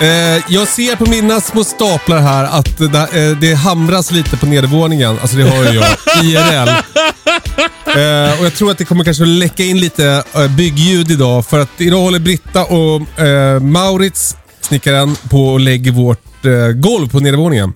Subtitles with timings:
[0.00, 4.46] Eh, jag ser på mina små staplar här att det, eh, det hamras lite på
[4.46, 5.18] nedervåningen.
[5.20, 5.84] Alltså det har ju jag.
[6.24, 6.68] IRL.
[7.86, 11.46] Eh, och jag tror att det kommer kanske läcka in lite eh, byggljud idag.
[11.46, 17.08] För att idag håller Britta och eh, Maurits, snickaren, på och lägger vårt eh, golv
[17.08, 17.72] på nedervåningen.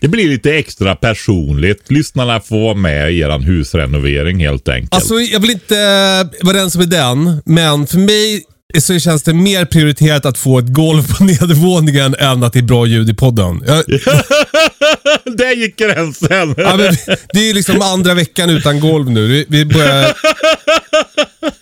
[0.00, 1.90] Det blir lite extra personligt.
[1.90, 4.94] Lyssnarna får vara med i eran husrenovering helt enkelt.
[4.94, 8.42] Alltså jag vill inte eh, vara den som är den, men för mig
[8.80, 12.62] så känns det mer prioriterat att få ett golv på nedervåningen än att det är
[12.62, 13.64] bra ljud i podden.
[13.66, 13.84] Jag,
[15.36, 16.54] Där gick gränsen!
[16.56, 16.96] ja, men,
[17.32, 19.26] det är ju liksom andra veckan utan golv nu.
[19.26, 20.12] Vi, vi börjar,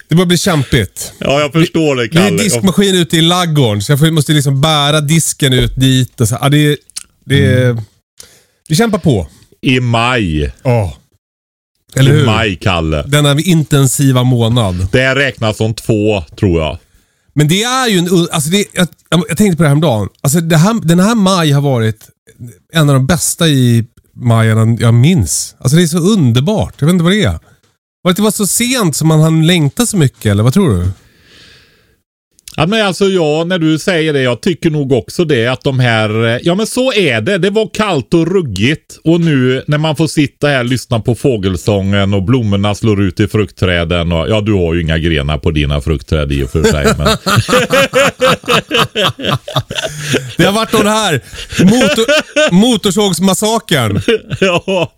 [0.08, 1.12] det börjar bli kämpigt.
[1.18, 2.42] Ja, jag förstår det Det är Kalle.
[2.42, 6.20] diskmaskin ute i laggården, så jag måste liksom bära disken ut dit.
[6.20, 6.38] Och så.
[6.40, 6.76] Ja, det,
[7.24, 7.80] det, Mm.
[8.68, 9.26] Vi kämpar på.
[9.60, 10.52] I maj.
[10.62, 10.96] Ja.
[11.96, 12.26] Eller I hur?
[12.26, 13.02] maj, Kalle.
[13.06, 14.86] Denna intensiva månad.
[14.92, 16.78] Det räknas som två, tror jag.
[17.34, 18.28] Men det är ju en...
[18.32, 20.08] Alltså det, jag, jag tänkte på det här häromdagen.
[20.20, 22.08] Alltså det här, den här maj har varit
[22.72, 25.54] en av de bästa i majarna jag minns.
[25.58, 26.74] Alltså det är så underbart.
[26.78, 27.30] Jag vet inte vad det är.
[27.32, 27.38] Var
[28.04, 30.70] det att det var så sent som man hann längta så mycket, eller vad tror
[30.70, 30.90] du?
[32.56, 35.80] Ja, men alltså ja, när du säger det, jag tycker nog också det att de
[35.80, 37.38] här, eh, ja men så är det.
[37.38, 41.14] Det var kallt och ruggigt och nu när man får sitta här och lyssna på
[41.14, 45.50] fågelsången och blommorna slår ut i fruktträden och ja, du har ju inga grenar på
[45.50, 46.84] dina fruktträd i och för sig.
[46.98, 47.06] Men,
[50.36, 51.20] Det har varit den här
[51.64, 52.04] motor,
[52.52, 54.00] motorsågsmassakern.
[54.40, 54.92] ja,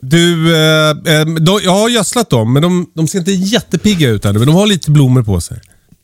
[0.00, 4.24] Du, eh, eh, de, jag har gödslat dem, men de, de ser inte jättepigga ut
[4.24, 4.38] ännu.
[4.38, 5.60] Men de har lite blommor på sig.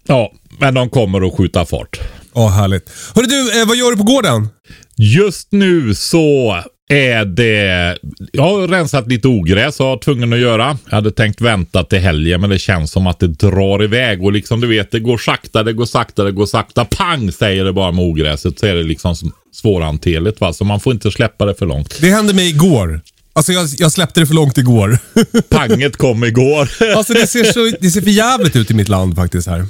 [0.07, 2.01] Ja, men de kommer att skjuta fart.
[2.35, 2.91] Ja, härligt.
[3.15, 4.49] Hörru du, eh, vad gör du på gården?
[4.97, 6.57] Just nu så
[6.89, 7.99] är det...
[8.33, 10.79] Jag har rensat lite ogräs och var tvungen att göra.
[10.85, 14.33] Jag hade tänkt vänta till helgen men det känns som att det drar iväg och
[14.33, 16.85] liksom du vet det går sakta, det går sakta, det går sakta.
[16.85, 19.15] Pang säger det bara med ogräset så är det liksom
[19.53, 20.53] svårhanterligt va.
[20.53, 21.99] Så man får inte släppa det för långt.
[22.01, 23.01] Det hände mig igår.
[23.37, 24.99] Alltså jag, jag släppte det för långt igår.
[25.49, 26.69] Panget kom igår.
[26.97, 29.67] alltså det ser, så, det ser för jävligt ut i mitt land faktiskt här.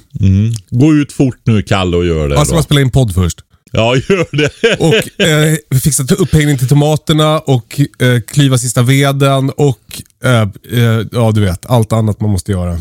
[0.70, 2.56] Gå ut fort nu Kalle och gör det Alltså då.
[2.56, 3.40] man spelar in podd först.
[3.72, 4.76] Ja, gör det.
[4.80, 11.30] Och eh, fixa upphängning till tomaterna och eh, klyva sista veden och eh, eh, ja
[11.34, 12.80] du vet, allt annat man måste göra.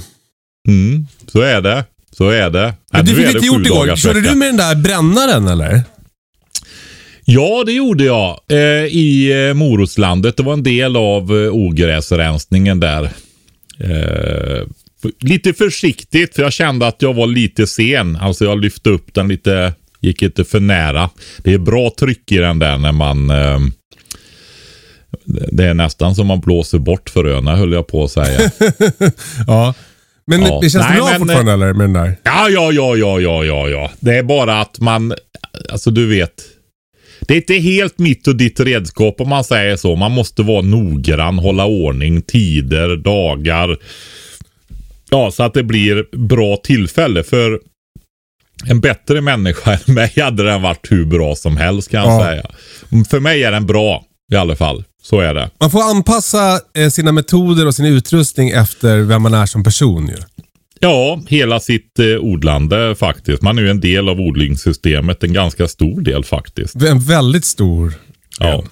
[0.67, 1.85] Mm, så är det.
[2.17, 2.73] Så är det.
[2.91, 3.95] Men du fick inte gjort igår.
[3.95, 5.83] Körde du med den där brännaren eller?
[7.25, 8.39] Ja, det gjorde jag.
[8.51, 10.38] Eh, I eh, Morotslandet.
[10.38, 13.03] Det var en del av eh, ogräsrensningen där.
[13.79, 14.67] Eh,
[15.19, 18.16] lite försiktigt, för jag kände att jag var lite sen.
[18.16, 21.09] Alltså jag lyfte upp den lite, gick inte för nära.
[21.38, 23.29] Det är bra tryck i den där när man...
[23.29, 23.59] Eh,
[25.51, 28.51] det är nästan som man blåser bort fröna höll jag på att säga.
[29.47, 29.73] Ja.
[30.28, 30.59] Men Ja.
[30.62, 32.16] det känns Nej, bra men, fortfarande eller med den där?
[32.23, 33.91] Ja, ja, ja, ja, ja, ja, ja.
[34.00, 35.13] Det är bara att man,
[35.69, 36.33] alltså du vet.
[37.28, 39.95] Det är inte helt mitt och ditt redskap om man säger så.
[39.95, 43.78] Man måste vara noggrann, hålla ordning, tider, dagar.
[45.09, 47.23] Ja, så att det blir bra tillfälle.
[47.23, 47.59] För
[48.66, 52.25] en bättre människa än mig hade den varit hur bra som helst kan jag Ja.
[52.25, 52.45] säga.
[53.09, 54.83] För mig är den bra i alla fall.
[55.03, 55.50] Så är det.
[55.59, 60.07] Man får anpassa eh, sina metoder och sin utrustning efter vem man är som person
[60.07, 60.16] ju.
[60.83, 63.41] Ja, hela sitt eh, odlande faktiskt.
[63.41, 65.23] Man är ju en del av odlingssystemet.
[65.23, 66.75] En ganska stor del faktiskt.
[66.75, 67.94] En väldigt stor
[68.39, 68.63] Ja.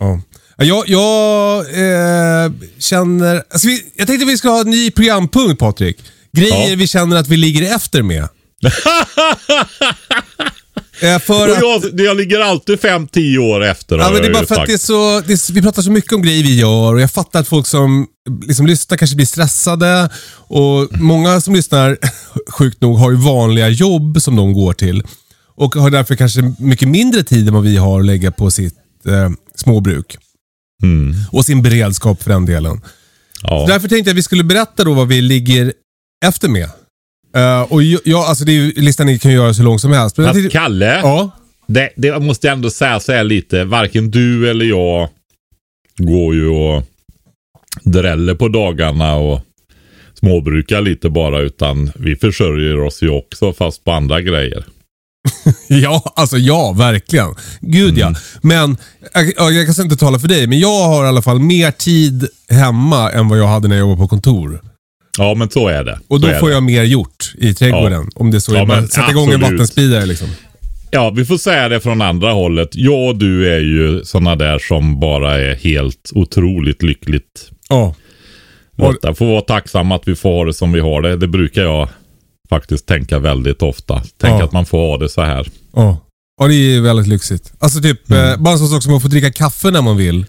[0.00, 0.20] Ja.
[0.56, 3.42] Ja, Jag, jag eh, känner...
[3.50, 5.96] Alltså vi, jag tänkte att vi ska ha en ny programpunkt Patrik.
[6.32, 6.76] Grejer Ja.
[6.76, 8.28] vi känner att vi ligger efter med.
[11.00, 13.98] eh, för Och att, jag, jag ligger alltid 5-10 år efter.
[13.98, 15.90] ja, men det är bara för att det är så, det är, vi pratar så
[15.90, 18.06] mycket om grejer vi gör och jag fattar att folk som
[18.46, 20.10] liksom lyssnar kanske blir stressade.
[20.48, 21.98] Och Många som lyssnar,
[22.50, 25.02] sjukt nog, har ju vanliga jobb som de går till.
[25.56, 28.74] Och har därför kanske mycket mindre tid än vad vi har att lägga på sitt
[29.06, 30.16] eh, småbruk.
[30.82, 31.14] Mm.
[31.32, 32.80] Och sin beredskap för den delen.
[33.42, 33.64] Ja.
[33.68, 35.72] Därför tänkte jag att vi skulle berätta då vad vi ligger
[36.24, 36.70] efter med.
[37.36, 40.16] Eh, och jag, alltså det är ju, listan ni kan göra så lång som helst.
[40.16, 41.30] Men Fast Kalle, ja,
[41.66, 43.64] det, det måste jag ändå säga så här lite.
[43.64, 45.08] Varken du eller jag
[45.98, 46.82] går ju och
[47.82, 49.40] dräller på dagarna och
[50.14, 51.40] småbrukar lite bara.
[51.40, 54.64] Utan vi försörjer oss ju också fast på andra grejer.
[55.68, 57.34] ja, alltså ja, verkligen.
[57.60, 58.14] Gud ja.
[58.42, 58.76] Men
[59.14, 61.70] jag, ja, jag kan inte tala för dig, men jag har i alla fall mer
[61.70, 64.60] tid hemma än vad jag hade när jag jobbade på kontor.
[65.18, 66.00] Ja, men så är det.
[66.08, 66.52] Och då får det.
[66.54, 68.10] jag mer gjort i trädgården.
[68.14, 68.86] Om det är så Ja, är.
[68.86, 70.28] Sätta igång en vattenspridare liksom.
[70.90, 72.68] Ja, vi får säga det från andra hållet.
[72.72, 77.94] Jag och du är ju sådana där som bara är helt otroligt lyckligt Ja.
[78.76, 81.16] Detta får vara tacksamma att vi får ha det som vi har det.
[81.16, 81.88] Det brukar jag
[82.48, 84.02] faktiskt tänka väldigt ofta.
[84.20, 84.44] Tänk Ja.
[84.44, 85.46] att man får ha det så här.
[85.74, 85.98] Ja.
[86.40, 87.52] Ja, det är väldigt lyxigt.
[87.58, 88.28] Alltså typ, Mm.
[88.32, 90.26] eh, bara en sån sak som att få dricka kaffe när man vill.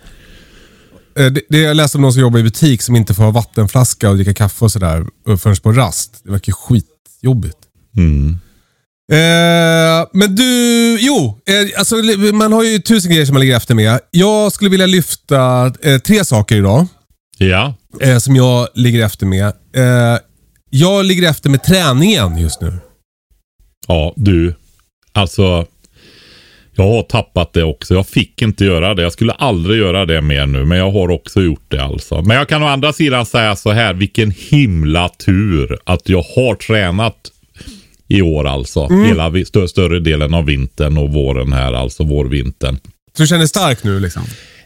[1.17, 3.31] Eh, det, det jag läste om någon som jobbar i butik som inte får ha
[3.31, 6.21] vattenflaska och dricka kaffe och sådär eh, förrän på rast.
[6.23, 7.57] Det verkar skitjobbigt.
[7.97, 8.37] Mm.
[9.11, 11.39] Eh, men du, jo.
[11.49, 11.95] Eh, alltså,
[12.33, 13.99] man har ju tusen grejer som man ligger efter med.
[14.11, 16.87] Jag skulle vilja lyfta eh, tre saker idag.
[17.37, 19.53] Ja, Eh, som jag ligger efter med.
[20.69, 22.73] Jag ligger efter med träningen just nu.
[23.87, 24.55] ja du.
[25.13, 25.65] Alltså,
[26.77, 27.93] jag har tappat det också.
[27.93, 29.01] Jag fick inte göra det.
[29.01, 32.21] Jag skulle aldrig göra det mer nu, men jag har också gjort det alltså.
[32.21, 36.55] Men jag kan å andra sidan säga så här, vilken himla tur att jag har
[36.55, 37.15] tränat
[38.07, 38.87] i år alltså.
[39.07, 42.75] Hela vi- stö- större delen av vintern och våren här, alltså vårvintern.
[43.17, 44.21] Så du känner stark nu liksom?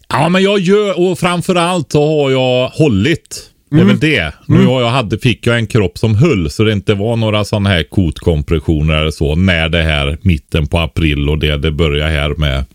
[0.10, 3.51] Ja, men jag gör, och framförallt så har jag hållit.
[3.72, 4.34] Det är väl det.
[4.46, 7.46] Nu har jag hade, fick jag en kropp som höll så det inte var några
[7.46, 12.10] sådana här kotkompressioner eller så när det här mitten på april och det, det börjar
[12.10, 12.66] här med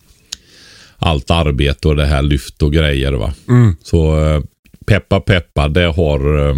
[0.99, 3.33] allt arbete och det här lyft och grejer va.
[3.83, 4.41] Så eh,
[4.87, 6.55] peppa peppa, det har eh,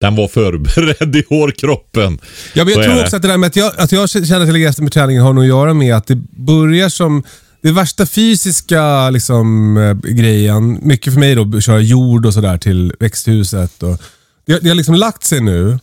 [0.00, 2.18] den var förberedd i hårkroppen.
[2.54, 3.02] Ja, men Så jag är tror det.
[3.02, 5.32] också att det där med att jag, att jag känner ligger efter med träningen har
[5.32, 7.22] nog att göra med att det börjar som
[7.66, 10.78] det värsta fysiska liksom, eh, grejen.
[10.82, 13.82] Mycket för mig då, köra jord och sådär till växthuset.
[13.82, 14.00] Och,
[14.46, 15.78] det, det har liksom lagt sig nu.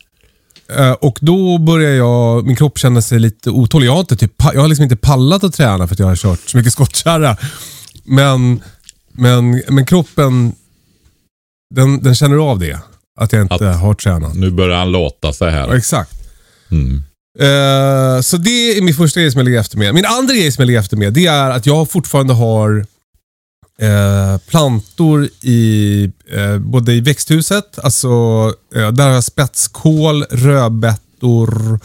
[0.77, 3.88] Eh, Och då börjar jag, min kropp känna sig lite otålig.
[3.88, 6.15] Jag har, inte typ, jag har liksom inte pallat att träna för att jag har
[6.15, 7.38] kört så mycket skottkärra.
[8.03, 8.62] Men,
[9.12, 10.53] men, men kroppen,
[11.75, 12.80] den, den känner av det.
[13.19, 14.35] Att jag inte Att- har tränat.
[14.35, 15.74] Nu börjar han låta Ja, här.
[15.75, 16.12] exakt.
[16.71, 17.03] Mm.
[17.39, 19.94] Eh, så det är min första grej som jag ligger efter med.
[19.94, 22.85] Min andra grej som jag ligger efter med, det är att jag fortfarande har
[23.81, 28.09] eh, plantor i eh, både i växthuset, alltså
[28.74, 31.80] där har jag spetskål, rödbetor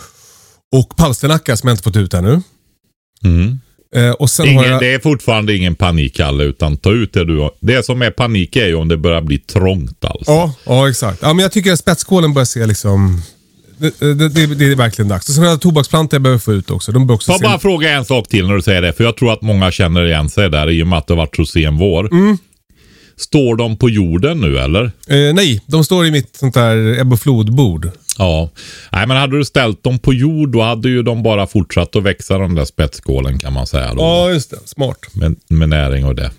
[0.76, 2.42] och palsternacka som jag inte fått ut ännu.
[3.24, 3.58] Mm.
[4.18, 4.80] Och sen har Ingen, jag...
[4.80, 7.52] Det är fortfarande ingen panik Kalle, utan ta ut det du har.
[7.60, 10.30] Det som är panik är ju om det börjar bli trångt alltså.
[10.30, 11.18] Ja, ja, exakt.
[11.22, 13.22] Ja, men jag tycker att spetskålen börjar se liksom...
[13.78, 15.28] Det, det, det, det är verkligen dags.
[15.28, 16.92] Och sen har jag tobaksplantor jag behöver få ut också.
[16.92, 17.44] De bör också Får se...
[17.44, 19.70] jag bara fråga en sak till när du säger det, för jag tror att många
[19.70, 22.12] känner igen sig där i och med att det har varit så sen vår.
[22.12, 22.38] Mm.
[23.16, 24.84] Står de på jorden nu eller?
[24.84, 27.90] Eh, nej, de står i mitt sånt där ebb och flodbord.
[28.18, 28.50] Ja.
[28.92, 32.02] Nej men hade du ställt dem på jord då hade ju de bara fortsatt att
[32.02, 33.94] växa de där spetskålen kan man säga.
[33.94, 34.56] Då, Ja, just det.
[34.64, 34.98] Smart.
[35.12, 36.30] med, med näring och det.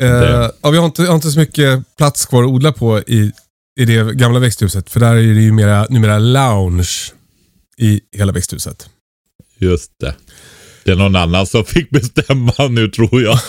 [0.00, 2.98] Eh, ja, vi har inte, jag har inte så mycket plats kvar att odla på
[3.00, 3.32] i,
[3.76, 4.90] i det gamla växthuset.
[4.90, 7.12] För där är det ju mera, numera lounge
[7.78, 8.88] i hela växthuset.
[9.58, 10.14] Just det.
[10.84, 13.38] Det är någon annan som fick bestämma nu tror jag.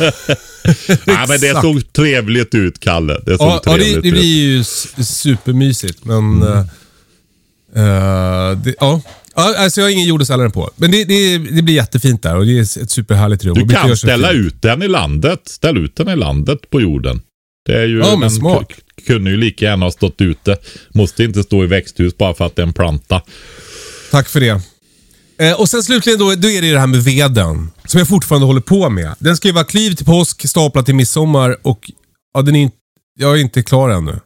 [1.05, 3.21] Nej men det såg trevligt ut Kalle.
[3.25, 4.63] Det såg Ja, ja det, trevligt det blir ju
[5.03, 6.05] supermysigt.
[6.05, 6.43] Men...
[6.43, 6.59] eh,
[7.75, 9.01] eh, det, ja.
[9.35, 10.71] Ja, alltså jag har ingen jordesällare på.
[10.75, 13.53] Men det, det, det blir jättefint där och det är ett superhärligt rum.
[13.53, 15.41] Du kan ställa ut den i landet.
[15.45, 17.21] Ställ ut den i landet på jorden.
[17.65, 18.67] Det är ju, Ja, men smart.
[19.07, 20.57] kunde ju lika gärna ha stått ute.
[20.93, 23.21] Måste inte stå i växthus bara för att det är en planta.
[24.11, 24.61] Tack för det.
[25.37, 27.71] Eh, och sen slutligen då, då är det det här med veden.
[27.85, 29.15] Som jag fortfarande håller på med.
[29.19, 31.91] Den ska ju vara kliv till påsk, staplat till midsommar och
[32.33, 32.71] ja, den är,
[33.19, 34.19] jag är inte klar ännu.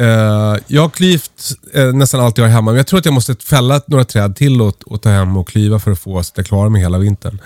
[0.00, 3.14] Eh, jag har klyvt eh, nästan allt jag har hemma, men jag tror att jag
[3.14, 6.30] måste fälla några träd till och, och ta hem och klyva för att få så
[6.32, 7.38] att jag klarar mig hela vintern.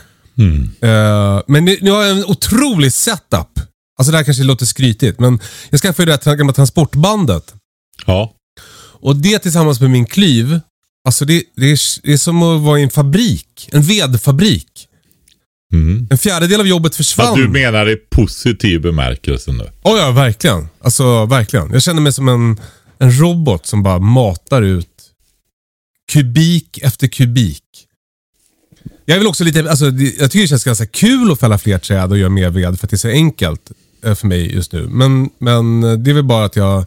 [0.81, 3.61] Eh, men nu, nu har jag en otrolig setup.
[3.99, 5.41] Alltså det här kanske låter skrytigt, men
[5.71, 7.55] jag skaffade ju det här gamla transportbandet.
[8.07, 8.35] Ja.
[9.01, 10.61] Och det tillsammans med min klyv,
[11.05, 13.69] alltså det, det, är, det är som att vara i en fabrik.
[13.73, 14.89] En vedfabrik.
[15.73, 16.07] Mm.
[16.11, 17.39] En fjärdedel av jobbet Att försvann.
[17.39, 19.71] du menar i positiv bemärkelse nu.
[19.83, 20.69] Oh, ja, verkligen.
[20.81, 21.73] Alltså verkligen.
[21.73, 22.61] Jag känner mig som en,
[22.99, 24.89] en robot som bara matar ut
[26.13, 27.63] kubik efter kubik.
[29.05, 29.85] Jag vill också lite, alltså,
[30.19, 32.87] jag tycker det känns ganska kul att fälla fler träd och göra mer ved för
[32.87, 34.87] att det är så enkelt för mig just nu.
[34.91, 36.85] Men, men eh, det är väl bara att jag,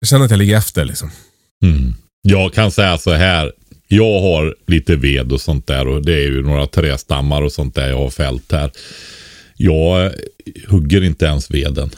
[0.00, 1.10] jag känner att jag ligger efter liksom.
[1.64, 1.94] Mm.
[2.22, 3.52] Jag kan säga så här.
[3.88, 7.74] Jag har lite ved och sånt där och det är ju några trästammar och sånt
[7.74, 8.70] där jag har fällt här.
[9.56, 10.10] Jag eh,
[10.68, 11.90] hugger inte ens veden.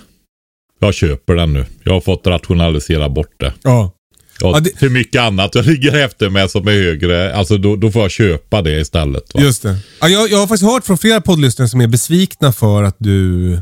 [0.81, 1.67] Jag köper den nu.
[1.85, 3.53] Jag har fått rationalisera bort det.
[3.63, 3.93] Ja.
[4.41, 7.35] Jag har Ja, det- för mycket annat jag ligger efter med som är högre.
[7.35, 9.35] Alltså då, då får jag köpa det istället.
[9.35, 9.41] Va?
[9.43, 9.77] Just det.
[10.01, 13.59] Ja, jag, jag har faktiskt hört från flera poddlyssnare som är besvikna för att du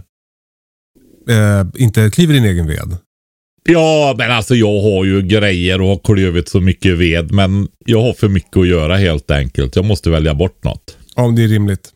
[1.28, 2.96] eh, inte kliver din egen ved.
[3.64, 7.32] Ja, men alltså jag har ju grejer och har klövit så mycket ved.
[7.32, 9.76] Men jag har för mycket att göra helt enkelt.
[9.76, 10.96] Jag måste välja bort något.
[11.14, 11.90] Om det är rimligt.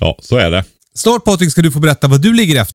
[0.00, 0.64] Ja, så är det.
[0.94, 2.74] Snart Patrik ska du få berätta vad du ligger efter.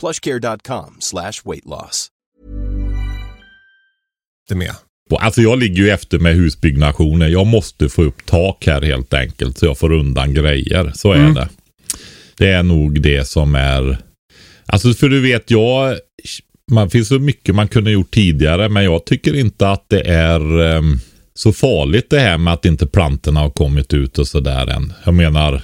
[0.00, 2.08] plushcare.com slash weight loss.
[4.48, 4.74] Det med.
[5.20, 7.28] Alltså jag ligger ju efter med husbyggnationer.
[7.28, 10.92] Jag måste få upp tak här helt enkelt så jag får undan grejer.
[10.94, 11.34] Så är Mm.
[11.34, 11.48] det.
[12.36, 13.98] Det är nog det som är...
[14.66, 15.96] Alltså för du vet, jag...
[16.70, 20.60] Man finns så mycket man kunde gjort tidigare men jag tycker inte att det är
[20.60, 20.98] ehm,
[21.34, 24.92] så farligt det här med att inte plantorna har kommit ut och sådär än.
[25.04, 25.62] Jag menar,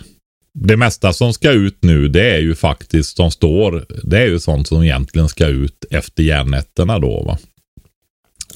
[0.59, 4.41] det mesta som ska ut nu det är ju faktiskt som står, det är ju
[4.41, 7.39] sånt som egentligen ska ut efter järnnätterna då va.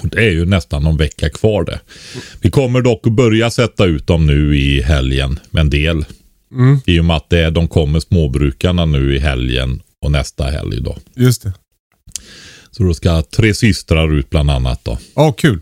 [0.02, 1.80] Och Det är ju nästan någon vecka kvar det.
[2.40, 6.04] Vi kommer dock att börja sätta ut dem nu i helgen med en del.
[6.52, 6.80] Mm.
[6.87, 10.80] I och med att det är, de kommer småbrukarna nu i helgen och nästa helg
[10.80, 10.99] då.
[11.14, 11.52] Just det.
[12.71, 14.99] Så då ska tre systrar ut bland annat då.
[15.14, 15.61] Ja, kul.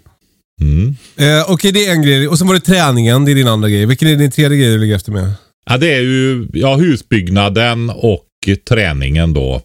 [0.61, 0.97] Mm.
[1.17, 2.29] Eh, Okej, det är en grej.
[2.29, 3.25] Och sen var det träningen.
[3.25, 3.87] Det är din andra grej.
[3.87, 5.33] Vilken är din tredje grej du ligger efter med?
[5.69, 8.25] Ja, det är ju ja, husbyggnaden och
[8.69, 9.63] träningen då.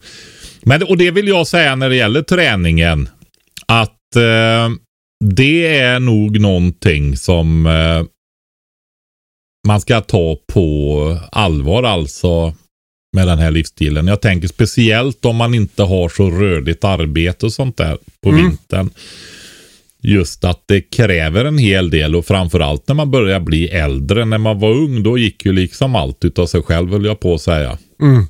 [0.61, 3.09] Men, och det vill jag säga när det gäller träningen.
[3.65, 4.69] Att eh,
[5.25, 8.03] det är nog någonting som eh,
[9.67, 12.53] man ska ta på allvar alltså
[13.15, 14.07] med den här livsstilen.
[14.07, 18.41] Jag tänker speciellt om man inte har så rörligt arbete och sånt där på Mm.
[18.45, 18.89] vintern.
[20.03, 24.25] Just att det kräver en hel del och framförallt när man börjar bli äldre.
[24.25, 27.33] När man var ung då gick ju liksom allt utav sig själv höll jag på
[27.33, 27.77] att säga.
[28.01, 28.23] Mm.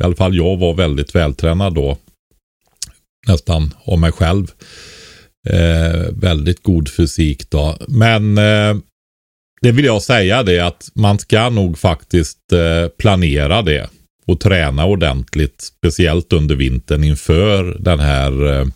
[0.00, 1.98] I alla fall jag var väldigt vältränad då.
[3.28, 4.46] Nästan av mig själv.
[5.48, 7.76] Eh, väldigt god fysik då.
[7.88, 8.76] Men eh,
[9.62, 13.88] det vill jag säga det att man ska nog faktiskt eh, planera det.
[14.26, 15.60] Och träna ordentligt.
[15.60, 18.66] Speciellt under vintern inför den här eh,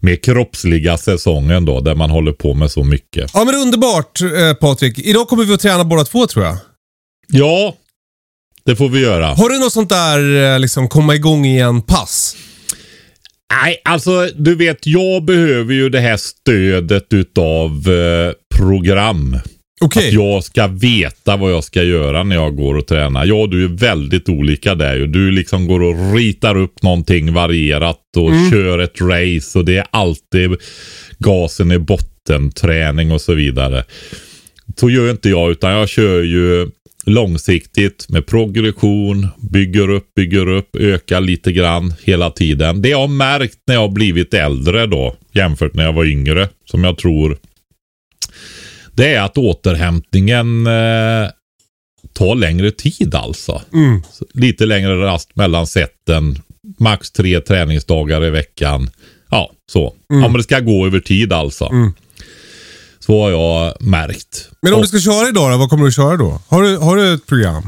[0.00, 1.80] mer kroppsliga säsongen då.
[1.80, 3.30] Där man håller på med så mycket.
[3.34, 4.98] Ja, men underbart eh, Patrik.
[4.98, 6.56] Idag kommer vi att träna båda två tror jag.
[7.28, 7.74] Ja,
[8.64, 9.26] det får vi göra.
[9.26, 12.36] Har du något sånt där eh, liksom komma igång igen-pass?
[13.62, 19.36] Nej, alltså du vet, jag behöver ju det här stödet utav eh, program.
[19.84, 20.08] Okej.
[20.08, 23.24] Att jag ska veta vad jag ska göra när jag går och tränar.
[23.24, 25.06] Ja, du är väldigt olika där ju.
[25.06, 29.86] Du liksom går och ritar upp någonting varierat och kör ett race och det är
[29.90, 30.50] alltid
[31.18, 33.84] gasen i botten, träning och så vidare.
[34.76, 36.70] Så gör inte jag utan jag kör ju
[37.06, 42.82] långsiktigt med progression, bygger upp, bygger upp, ökar lite grann hela tiden.
[42.82, 46.48] Det jag har märkt när jag har blivit äldre då jämfört när jag var yngre
[46.70, 47.38] som jag tror
[48.92, 51.28] det är att återhämtningen eh,
[52.12, 53.62] tar längre tid alltså.
[53.72, 54.02] Mm.
[54.34, 56.38] Lite längre rast mellan sätten.
[56.78, 58.90] Max tre träningsdagar i veckan.
[59.30, 59.94] Ja, så.
[60.08, 61.64] Ja, men det ska gå över tid alltså.
[61.66, 61.92] Mm.
[62.98, 64.50] Så har jag märkt.
[64.62, 66.40] Men om Och- du ska köra idag då, vad kommer du köra då?
[66.48, 67.62] Har du, har du ett program?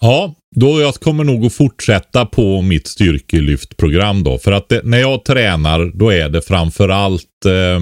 [0.00, 4.38] Ja, då jag kommer nog att fortsätta på mitt styrkelyftprogram då.
[4.38, 7.80] För att det, när jag tränar då är det framförallt eh,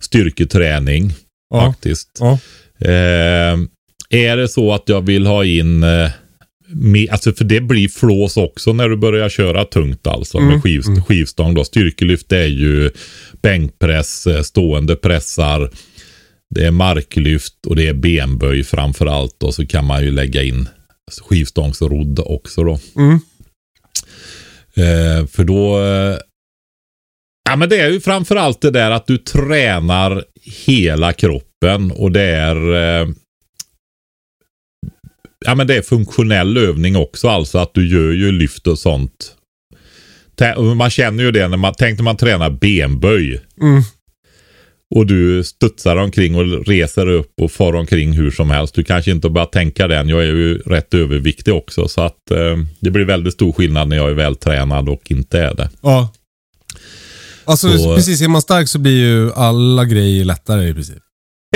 [0.00, 1.12] styrketräning
[1.52, 1.66] Ja.
[1.66, 2.18] faktiskt.
[2.20, 2.38] Ja.
[2.80, 3.58] Eh,
[4.10, 6.10] är det så att jag vill ha in eh,
[7.10, 11.54] Alltså för det blir flås också när du börjar köra tungt alltså med skiv, skivstång
[11.54, 11.64] då.
[11.64, 12.90] Styrkelyft är ju
[13.42, 15.70] bänkpress, eh, stående pressar.
[16.54, 19.42] Det är marklyft och det är benböj framförallt.
[19.42, 20.68] Och så kan man ju lägga in
[21.22, 22.78] skivstångsrodd också då.
[22.96, 23.14] Mm.
[24.74, 25.78] Eh, för då...
[27.50, 30.24] Ja men det är ju framförallt det där att du tränar
[30.66, 32.74] hela kroppen och det är...
[32.74, 33.08] Eh,
[35.44, 39.36] ja men det är funktionell övning också alltså att du gör ju lyft och sånt.
[40.76, 43.40] Man känner ju det när man, tänk när man tränar benböj.
[43.60, 43.82] Mm.
[44.94, 48.74] Och du studsar omkring och reser upp och far omkring hur som helst.
[48.74, 50.08] Du kanske inte bara tänka den.
[50.08, 51.88] Jag är ju rätt överviktig också.
[51.88, 55.54] Så att eh, det blir väldigt stor skillnad när jag är vältränad och inte är
[55.54, 55.70] det.
[55.82, 56.12] Ja.
[57.44, 60.98] Alltså Så- precis, är man stark så blir ju alla grejer lättare i princip.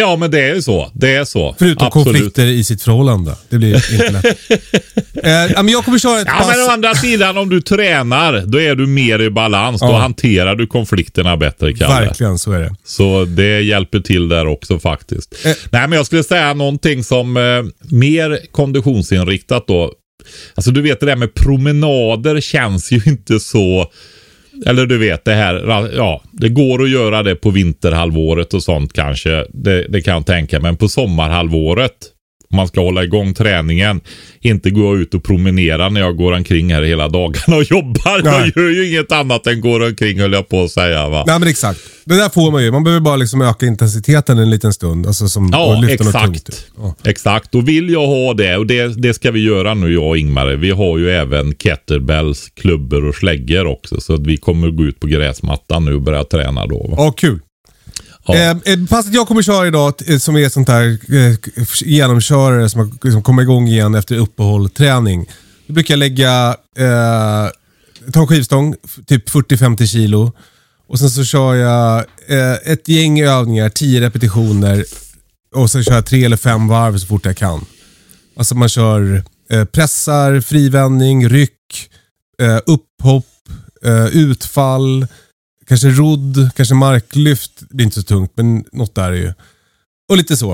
[0.00, 0.90] Ja, men det är ju så.
[0.94, 1.54] Det är så.
[1.58, 2.04] Förutom Absolut.
[2.06, 3.36] konflikter i sitt förhållande.
[3.48, 4.24] Det blir inte lätt.
[5.56, 6.56] eh, men jag kommer köra ett Ja, pass.
[6.56, 9.80] men å andra sidan om du tränar, då är du mer i balans.
[9.80, 9.98] Då Ja.
[9.98, 12.06] hanterar du konflikterna bättre, Kalle.
[12.06, 12.74] Verkligen, så är det.
[12.84, 15.34] Så det hjälper till där också faktiskt.
[15.46, 15.52] Eh.
[15.70, 17.42] Nej, men jag skulle säga någonting som eh,
[17.96, 19.92] mer konditionsinriktat då.
[20.54, 23.90] Alltså du vet det där med promenader känns ju inte så...
[24.66, 25.62] Eller du vet det här,
[25.96, 29.44] ja, det går att göra det på vinterhalvåret och sånt kanske.
[29.48, 31.92] Det, det kan jag tänka Men på sommarhalvåret,
[32.50, 34.00] om man ska hålla igång träningen,
[34.40, 38.22] inte gå ut och promenera när jag går omkring här hela dagarna och jobbar.
[38.24, 38.52] Nej.
[38.54, 41.24] Jag gör ju inget annat än går omkring höll jag på att säga va.
[41.26, 41.80] Nej men exakt.
[42.04, 42.70] Det där får man ju.
[42.70, 45.06] Man behöver bara liksom öka intensiteten en liten stund.
[45.06, 46.66] Alltså som Ja, exakt.
[46.76, 46.94] Ja.
[47.04, 50.18] Exakt, och vill jag ha det och det, det ska vi göra nu jag och
[50.18, 50.46] Ingmar.
[50.46, 54.00] Vi har ju även kettlebells, klubbor och släggor också.
[54.00, 56.86] Så att vi kommer gå ut på gräsmattan nu och börja träna då.
[56.88, 56.94] Va?
[56.98, 57.40] Ja, kul.
[58.26, 58.34] Ja.
[58.34, 61.36] Eh, eh passet jag kommer köra idag, eh, som är sånt här eh,
[61.84, 65.26] genomkörare som, har- liksom kommer igång igen efter uppehåll, träning.
[65.66, 67.50] Då brukar jag lägga, eh,
[68.12, 68.74] ta en skivstång,
[69.06, 70.32] typ 40-50 kilo.
[70.88, 74.84] Och sen så kör jag eh, ett gäng övningar, 10 repetitioner.
[75.54, 77.64] Och sen kör jag tre eller fem varv så fort jag kan.
[78.36, 81.90] Alltså man kör eh, pressar, frivändning, ryck,
[82.42, 83.26] eh, upphopp,
[83.84, 85.06] eh, utfall,
[85.68, 87.52] kanske rodd, kanske marklyft.
[87.70, 89.32] Det är inte så tungt, men något där är ju.
[90.10, 90.52] Och lite så.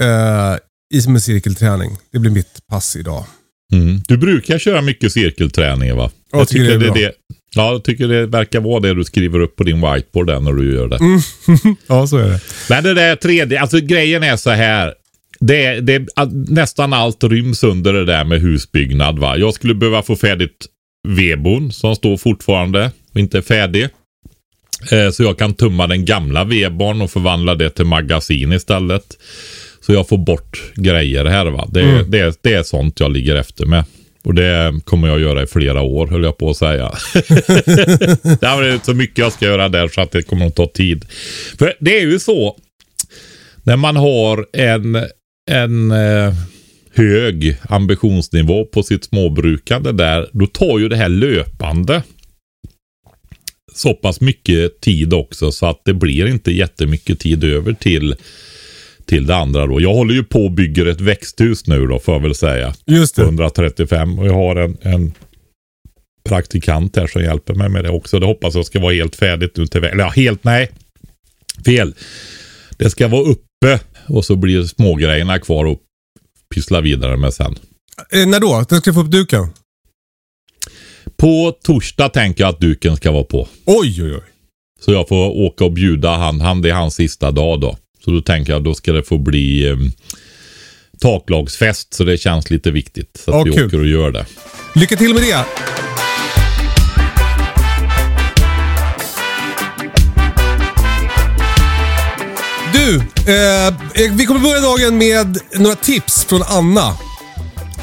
[0.00, 0.56] Eh,
[0.94, 1.96] I som en cirkelträning.
[2.12, 3.24] Det blir mitt pass idag.
[3.72, 4.00] Mm.
[4.08, 6.10] Du brukar köra mycket cirkelträning va?
[6.32, 7.12] Ja, jag tycker tycker det det,
[7.54, 10.52] ja, jag tycker det verkar vara det du skriver upp på din whiteboard där när
[10.52, 10.96] du gör det.
[10.96, 11.20] Mm.
[11.86, 12.40] Ja, så är det.
[12.68, 14.94] Men det där tredje, alltså grejen är så här.
[15.40, 16.06] Det, är- det,
[16.48, 19.18] nästan allt ryms under det där med husbyggnad.
[19.18, 19.36] Va?
[19.36, 20.66] Jag skulle behöva få färdigt
[21.08, 23.88] vedboden som står fortfarande och inte är färdig.
[24.92, 29.04] Eh, så jag kan tumma den gamla vedboden och förvandla det till magasin istället.
[29.86, 31.46] Så jag får bort grejer här.
[31.46, 31.68] Va?
[31.72, 32.10] Det, Mm.
[32.10, 33.84] det, det är sånt jag ligger efter med.
[34.24, 36.92] Och det kommer jag göra i flera år höll jag på att säga.
[38.40, 41.04] det är så mycket jag ska göra där så att det kommer att ta tid.
[41.58, 42.56] För det är ju så.
[43.62, 44.96] När man har en,
[45.50, 46.34] en eh,
[46.94, 50.28] hög ambitionsnivå på sitt småbrukande där.
[50.32, 52.02] Då tar ju det här löpande
[53.74, 58.14] så pass mycket tid också så att det blir inte jättemycket tid över till
[59.06, 59.80] till det andra då.
[59.80, 62.74] Jag håller ju på och bygger ett växthus nu då får jag väl säga.
[62.86, 63.22] Just det.
[63.22, 65.12] 135 och jag har en, en
[66.24, 68.18] praktikant här som hjälper mig med det också.
[68.18, 70.70] Det hoppas jag ska vara helt färdigt nu till Eller ja, helt nej.
[71.64, 71.94] Fel.
[72.76, 75.78] Det ska vara uppe och så blir smågrejerna kvar och
[76.54, 77.58] pyssla vidare med sen.
[78.12, 78.64] Eh, när då?
[78.68, 79.48] Den ska få upp duken?
[81.22, 83.48] På torsdag tänker jag att duken ska vara på.
[83.64, 84.22] Oj, oj, oj.
[84.84, 86.40] Så jag får åka och bjuda han.
[86.40, 87.76] han det är hans sista dag då.
[88.04, 89.76] Så då tänker jag då ska det få bli eh,
[91.00, 91.94] taklagsfest.
[91.94, 93.22] Så det känns lite viktigt.
[93.24, 93.66] Så att Ja, vi kul.
[93.66, 94.26] åker och gör det.
[94.74, 95.44] Lycka till med det.
[102.72, 102.96] Du,
[103.32, 103.74] eh,
[104.16, 106.96] vi kommer börja dagen med några tips från Anna.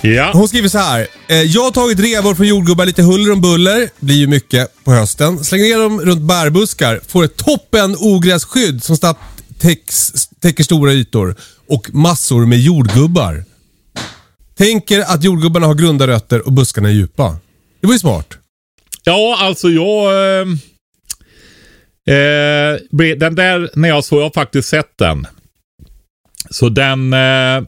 [0.02, 0.32] Ja.
[0.34, 1.08] Hon skriver så här.
[1.28, 3.90] Eh, jag har tagit revor från jordgubbar, lite huller om buller.
[4.00, 5.44] Blir ju mycket på hösten.
[5.44, 7.00] Slänger ner dem runt bärbuskar.
[7.08, 9.20] Får ett toppen ogrässkydd som snabbt
[9.58, 11.36] täcks, täcker stora ytor.
[11.68, 13.44] Och massor med jordgubbar.
[14.58, 17.38] Tänker att jordgubbarna har grunda rötter och buskarna är djupa.
[17.82, 18.28] Det var ju smart.
[19.04, 20.06] Ja, alltså jag...
[20.06, 20.48] Eh,
[22.16, 25.28] eh, den där, när jag såg, jag har faktiskt sett den.
[26.50, 27.14] Så den...
[27.14, 27.64] Eh,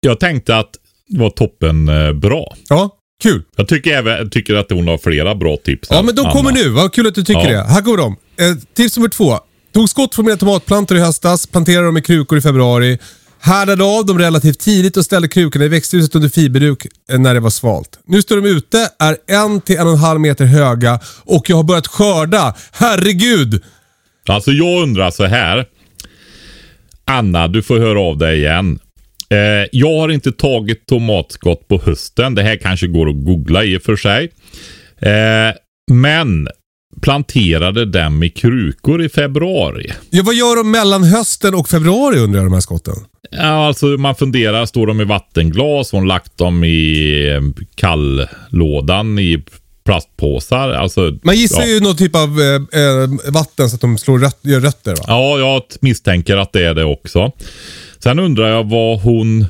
[0.00, 0.76] jag tänkte att
[1.10, 2.56] var toppen eh, bra.
[2.68, 2.90] Ja,
[3.22, 3.42] kul.
[3.56, 5.88] Jag tycker, även, tycker att hon har flera bra tips.
[5.90, 6.32] Ja, men de Anna.
[6.32, 6.68] kommer nu.
[6.68, 7.62] Vad kul att du tycker Ja.
[7.62, 7.72] det.
[7.72, 8.16] Här går de.
[8.40, 9.38] Eh, tips nummer två.
[9.74, 12.98] Tog skott från mina tomatplantor i höstas, planterade dem i krukor i februari.
[13.40, 17.40] Härdade av dem relativt tidigt och ställde krukorna i växthuset under fiberduk eh, när det
[17.40, 17.98] var svalt.
[18.06, 21.56] Nu står de ute, är en till en och en halv meter höga och jag
[21.56, 22.54] har börjat skörda.
[22.72, 23.62] Herregud!
[24.28, 25.66] Alltså jag undrar så här.
[27.04, 28.78] Anna, du får höra av dig igen.
[29.28, 32.34] Eh, jag har inte tagit tomatskott på hösten.
[32.34, 34.32] Det här kanske går att googla i och för sig.
[34.98, 35.54] Eh,
[35.92, 36.48] men
[37.02, 39.92] planterade dem i krukor i februari.
[40.10, 42.94] Ja, vad gör de mellan hösten och februari undrar jag de här skotten?
[43.30, 45.92] Ja, alltså man funderar, står de i vattenglas?
[45.92, 49.44] Hon lagt dem i eh, kalllådan i
[49.84, 50.70] plastpåsar?
[50.70, 51.66] Alltså, Man gissar ja.
[51.66, 55.02] ju någon typ av eh, eh, vatten så att de slår rött, gör rötter va?
[55.06, 57.32] Ja, jag misstänker att det är det också.
[58.04, 59.46] Sen undrar jag var hon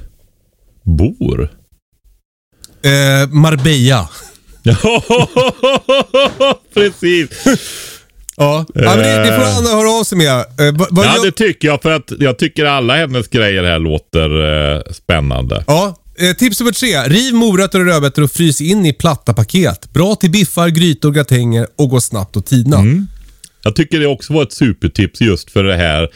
[0.85, 1.43] bor.
[2.85, 4.09] Eh, Marbella.
[6.75, 7.29] Precis.
[8.37, 10.29] Ja, ja men det, det får Anna höra av sig med.
[10.39, 11.83] Eh, vad- vad Ja, gör- det tycker jag.
[11.83, 14.31] För att jag tycker alla hennes grejer här låter
[14.77, 15.65] eh, spännande.
[15.67, 16.97] Ja, eh, tips nummer tre.
[17.03, 19.93] Riv morötter och rödbetor och frys in i platta paket.
[19.93, 22.77] Bra till biffar, grytor, gratänger och går snabbt att tina.
[23.63, 26.09] Jag tycker det också var ett supertips just för det här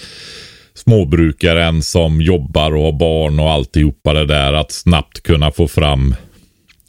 [0.79, 4.53] småbrukaren som jobbar och har barn och alltihopa det där.
[4.53, 6.15] Att snabbt kunna få fram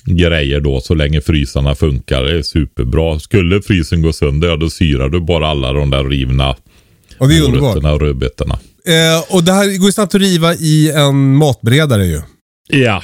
[0.05, 2.23] grejer då så länge frysarna funkar.
[2.23, 3.19] Det är superbra.
[3.19, 6.55] Skulle frysen gå sönder, ja då syrar du bara alla de där rivna
[7.17, 7.61] Och det är underbart.
[7.61, 8.59] morötterna och rödbetorna.
[8.85, 12.21] Eh, och det här går ju snabbt att riva i en matberedare ju.
[12.67, 13.03] Ja,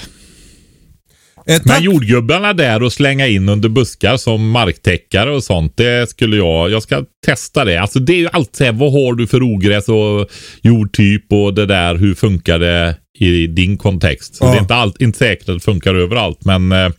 [1.47, 5.77] Eh, men jordgubbarna där och slänga in under buskar som marktäckare och sånt.
[5.77, 7.77] Det skulle jag, jag ska testa det.
[7.77, 10.29] Alltså det är ju allt så här, vad har du för ogräs och
[10.61, 11.95] jordtyp och det där.
[11.95, 14.37] Hur funkar det i din kontext?
[14.39, 14.47] Ja.
[14.47, 16.89] det är inte, allt, inte säkert att det funkar överallt, men eh,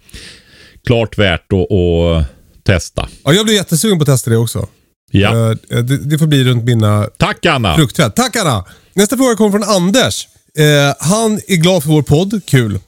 [0.86, 2.26] klart värt att, att
[2.64, 3.08] testa.
[3.24, 4.68] Ja, jag blir jättesugen på att testa det också.
[5.10, 5.50] Ja.
[5.50, 7.76] Eh, det, det får bli runt mina Tack Anna!
[7.76, 8.14] fruktträd.
[8.14, 8.64] Tack Anna!
[8.94, 10.28] Nästa fråga kommer från Anders.
[10.58, 12.40] Eh, han är glad för vår podd.
[12.46, 12.78] Kul.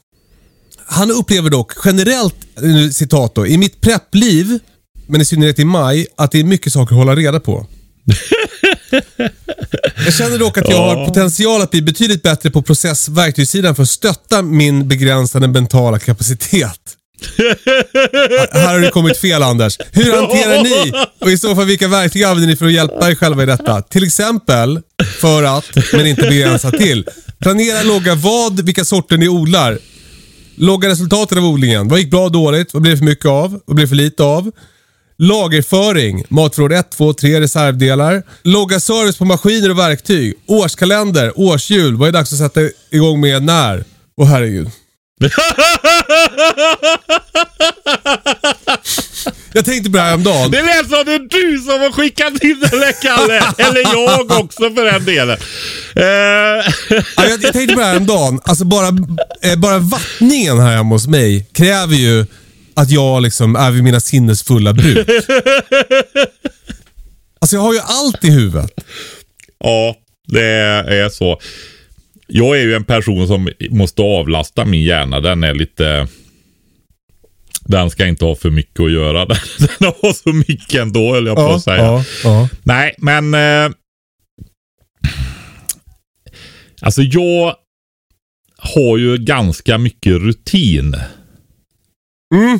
[0.90, 4.58] Han upplever dock generellt, nu citat då, i mitt preppliv,
[5.06, 7.66] men i synnerhet i maj, att det är mycket saker att hålla reda på.
[10.04, 13.82] Jag känner dock att jag har potential att bli betydligt bättre på process verktygssidan för
[13.82, 16.80] att stötta min begränsade mentala kapacitet.
[18.52, 19.78] Här har det kommit fel Anders.
[19.92, 23.14] Hur hanterar ni och i så fall vilka verktyg använder ni för att hjälpa er
[23.14, 23.82] själva i detta?
[23.82, 24.80] Till exempel
[25.20, 27.06] för att, men inte begränsa till.
[27.38, 29.78] Planera, logga vad, vilka sorter ni odlar.
[30.60, 31.88] Logga resultaten av odlingen.
[31.88, 32.74] Vad gick bra och dåligt?
[32.74, 33.60] Vad blev det för mycket av?
[33.64, 34.50] Vad blev det för lite av?
[35.18, 38.22] Lagerföring, matförråd 1, 2, 3 reservdelar.
[38.42, 40.34] Logga service på maskiner och verktyg.
[40.46, 41.96] Årskalender, årshjul.
[41.96, 43.84] Vad är dags att sätta igång med när?
[44.16, 44.70] Åh herregud.
[49.52, 50.50] Jag tänkte på det här om dagen.
[50.50, 53.52] Det lät som det är du som har skickat in den där Kalle.
[53.68, 55.38] Eller jag också för den delen.
[55.94, 58.40] Ja, jag, jag tänkte på det här om dagen.
[58.44, 58.88] Alltså bara,
[59.42, 62.26] eh, bara vattningen här hemma hos mig kräver ju
[62.74, 65.08] att jag liksom är vid mina sinnesfulla bruk.
[67.40, 68.70] Alltså jag har ju allt i huvudet.
[69.58, 71.40] Ja, det är så.
[72.30, 75.20] Jag är ju en person som måste avlasta min hjärna.
[75.20, 76.08] Den är lite...
[77.64, 79.24] Den ska inte ha för mycket att göra.
[79.78, 81.82] Den har så mycket ändå, höll jag på att säga.
[81.82, 82.48] ja, ja.
[82.62, 83.34] Nej, men...
[83.34, 83.70] Eh,
[86.80, 87.54] alltså jag
[88.58, 90.94] har ju ganska mycket rutin.
[92.34, 92.58] Mm.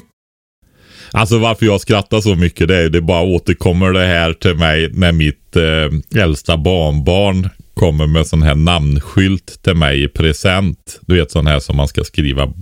[1.13, 4.91] Alltså varför jag skrattar så mycket det är det bara återkommer det här till mig
[4.93, 11.01] när mitt eh, äldsta barnbarn kommer med sån här namnskylt till mig i present.
[11.01, 12.53] Du vet sån här som man ska skriva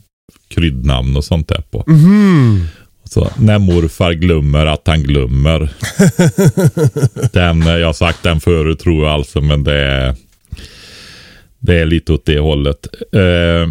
[0.49, 1.85] kryddnamn och sånt där på.
[3.05, 5.71] Så, när morfar glömmer att han glömmer.
[7.33, 10.15] den, eh, jag har sagt den förut tror jag alltså men det är,
[11.59, 12.87] det är lite åt det hållet.
[13.13, 13.69] Eh,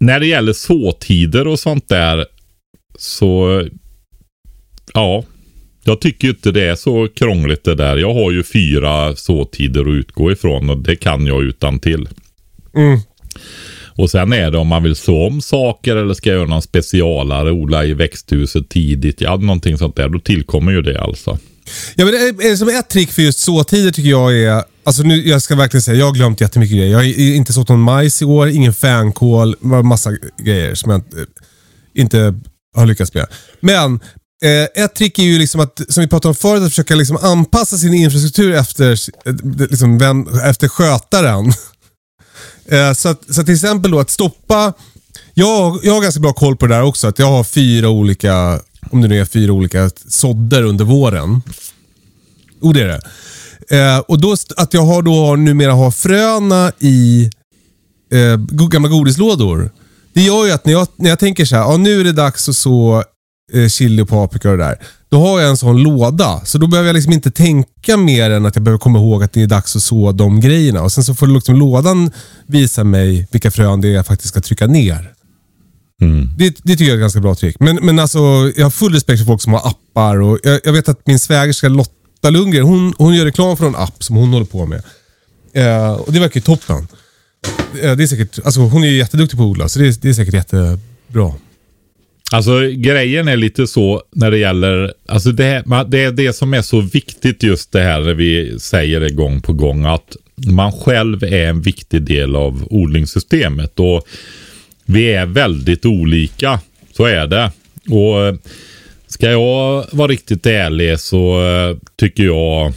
[0.00, 2.26] när det gäller såtider och sånt där
[2.98, 3.62] så
[4.94, 5.24] ja,
[5.84, 7.96] jag tycker inte det är så krångligt det där.
[7.96, 12.08] Jag har ju fyra såtider att utgå ifrån och det kan jag utan till.
[12.76, 12.98] Mm.
[13.96, 17.52] Och sen är det om man vill så om saker eller ska göra någon specialare,
[17.52, 20.08] odla i växthuset tidigt, ja någonting sånt där.
[20.08, 21.38] Då tillkommer ju det alltså.
[21.94, 25.28] Ja, men det är, som ett trick för just såtider tycker jag är, alltså nu,
[25.28, 26.90] jag ska verkligen säga, jag har glömt jättemycket grejer.
[26.90, 30.10] Jag har inte sått någon majs i år, ingen fänkål, massa
[30.44, 31.26] grejer som jag inte,
[31.94, 32.40] inte
[32.76, 33.26] har lyckats med.
[33.60, 34.00] Men
[34.42, 37.16] eh, ett trick är ju liksom att, som vi pratade om förut, att försöka liksom
[37.16, 38.92] anpassa sin infrastruktur efter,
[39.24, 39.34] eh,
[39.70, 41.52] liksom, vem, efter skötaren.
[42.68, 44.72] Eh, så, att, så till exempel då att stoppa,
[45.34, 48.60] jag, jag har ganska bra koll på det där också, att jag har fyra olika,
[48.90, 51.42] om det nu är fyra olika sådder under våren.
[52.62, 53.00] Jo, det är det.
[53.68, 57.30] Eh, och då att jag har då numera har fröna i
[58.12, 58.36] eh,
[58.68, 59.70] gamla godislådor.
[60.12, 62.12] Det gör ju att när jag, när jag tänker så här, ja, nu är det
[62.12, 63.04] dags att så
[63.54, 64.78] eh, chili och paprika och det där.
[65.08, 66.40] Då har jag en sån låda.
[66.44, 69.32] Så då behöver jag liksom inte tänka mer än att jag behöver komma ihåg att
[69.32, 70.82] det är dags att så de grejerna.
[70.82, 72.10] Och Sen så får liksom lådan
[72.46, 75.14] visa mig vilka frön det är jag faktiskt ska trycka ner.
[76.38, 77.56] Det, det tycker jag är ett ganska bra trick.
[77.60, 78.18] Men, men alltså,
[78.56, 80.20] jag har full respekt för folk som har appar.
[80.20, 83.76] Och jag, jag vet att min svägerska Lotta Lundgren, hon, hon gör reklam för en
[83.76, 84.82] app som hon håller på med.
[85.52, 86.88] Eh, och Det verkar ju toppen.
[87.82, 90.12] Eh, det är säkert, alltså, hon är jätteduktig på att odla, så det det är
[90.12, 91.32] säkert jättebra.
[92.34, 96.54] Alltså grejen är lite så när det gäller, alltså det, här, det är det som
[96.54, 100.16] är så viktigt just det här när vi säger det gång på gång att
[100.46, 104.06] man själv är en viktig del av odlingssystemet och
[104.84, 106.60] vi är väldigt olika,
[106.92, 107.52] så är det.
[107.90, 108.34] Och eh,
[109.06, 112.72] Ska jag vara riktigt ärlig så eh, tycker jag...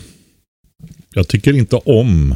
[1.13, 2.35] Jag tycker inte om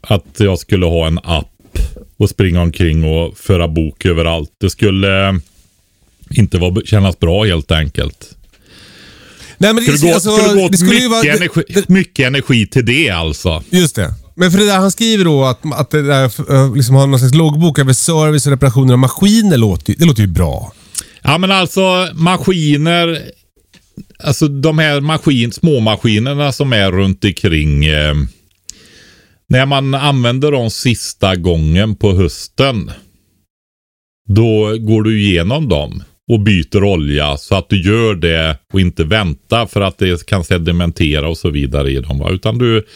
[0.00, 1.78] att jag skulle ha en app
[2.16, 4.50] och springa omkring och föra bok överallt.
[4.60, 5.34] Det skulle eh,
[6.34, 8.36] inte vara, kännas bra helt enkelt.
[9.58, 11.88] Nej, men Det skulle gå, alltså, skulle gå åt det skulle mycket, vara- energi, det-
[11.88, 13.62] mycket energi till det alltså.
[13.70, 14.14] Just det.
[14.34, 17.18] Men för det där han skriver då att, att det där, eh, liksom har någon
[17.18, 20.72] slags loggbok över service och reparationer av maskiner låter, det låter ju bra.
[21.22, 23.22] Ja men alltså maskiner.
[24.24, 27.84] Alltså de här maskin, småmaskinerna som är runt omkring.
[27.84, 28.14] Eh,
[29.48, 32.90] när man använder dem sista gången på hösten.
[34.28, 39.04] Då går du igenom dem och byter olja så att du gör det och inte
[39.04, 42.18] vänta för att det kan sedimentera och så vidare i dem.
[42.18, 42.30] Va?
[42.30, 42.86] Utan du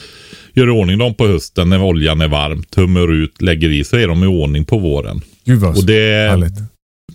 [0.52, 3.96] gör i ordning dem på hösten när oljan är varm, tömmer ut, lägger i så
[3.96, 5.20] är de i ordning på våren.
[5.44, 6.52] Gud vad Och det, härligt.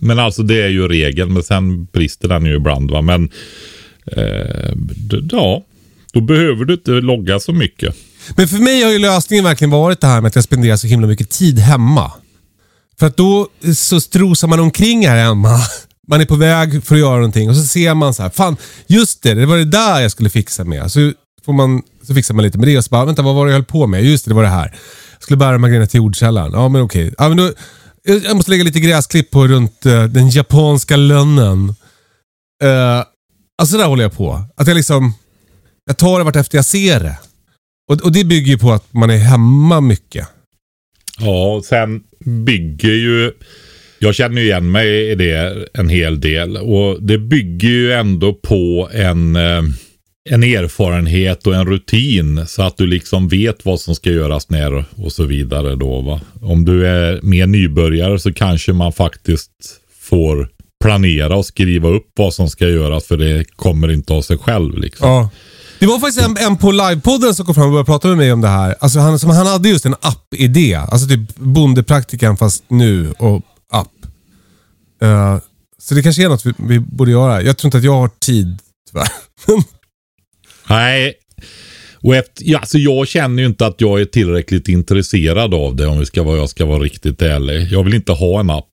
[0.00, 2.90] men alltså det är ju regeln, men sen brister den ju ibland.
[2.90, 3.02] Va?
[3.02, 3.30] Men
[4.16, 4.72] eh,
[5.30, 5.64] ja,
[6.12, 7.96] då behöver du inte logga så mycket.
[8.36, 10.86] Men för mig har ju lösningen verkligen varit det här med att jag spenderar så
[10.86, 12.12] himla mycket tid hemma.
[12.98, 15.58] För att då så strosar man omkring här hemma.
[16.10, 18.56] Man är på väg för att göra någonting och så ser man så här, fan
[18.86, 20.92] just det, det var det där jag skulle fixa med.
[20.92, 21.12] Så,
[21.44, 23.52] får man, så fixar man lite med det och så bara, vänta vad var det
[23.52, 24.04] jag höll på med?
[24.04, 24.76] Just det, det var det här.
[25.12, 26.52] Jag skulle bära de här grejerna till jordkällaren.
[26.52, 27.14] Ja men okej.
[27.18, 27.52] Ja, men då,
[28.02, 31.68] jag måste lägga lite gräsklipp på runt uh, den japanska lönnen.
[32.64, 33.04] Uh,
[33.58, 34.44] alltså där håller jag på.
[34.56, 35.14] Att jag liksom,
[35.86, 37.18] jag tar det vart efter jag ser det.
[37.90, 40.28] Och, och det bygger ju på att man är hemma mycket.
[41.18, 43.32] Ja, och sen bygger ju...
[44.02, 46.56] Jag känner ju igen mig i det en hel del.
[46.56, 49.62] Och det bygger ju ändå på en, eh,
[50.30, 52.46] en erfarenhet och en rutin.
[52.46, 56.20] Så att du liksom vet vad som ska göras när och så vidare då va.
[56.42, 59.50] Om du är mer nybörjare så kanske man faktiskt
[60.00, 60.48] får
[60.82, 63.06] planera och skriva upp vad som ska göras.
[63.06, 65.08] För det kommer inte av sig själv liksom.
[65.08, 65.30] Ja.
[65.78, 68.32] Det var faktiskt en, en på livepodden som kom fram och började prata med mig
[68.32, 68.74] om det här.
[68.80, 70.74] Alltså han, som, han hade just en app-idé.
[70.74, 73.42] Alltså typ bondepraktikan fast nu och
[75.02, 75.38] Eh,
[75.78, 77.42] så det kanske är något vi, vi borde göra.
[77.42, 78.58] Jag tror inte att jag har tid
[78.90, 79.08] tyvärr.
[80.68, 81.14] Nej.
[82.02, 85.86] Och efter, ja, alltså jag känner ju inte att jag är tillräckligt intresserad av det
[85.86, 87.72] om vi ska vara, jag ska vara riktigt ärlig.
[87.72, 88.66] Jag vill inte ha en app.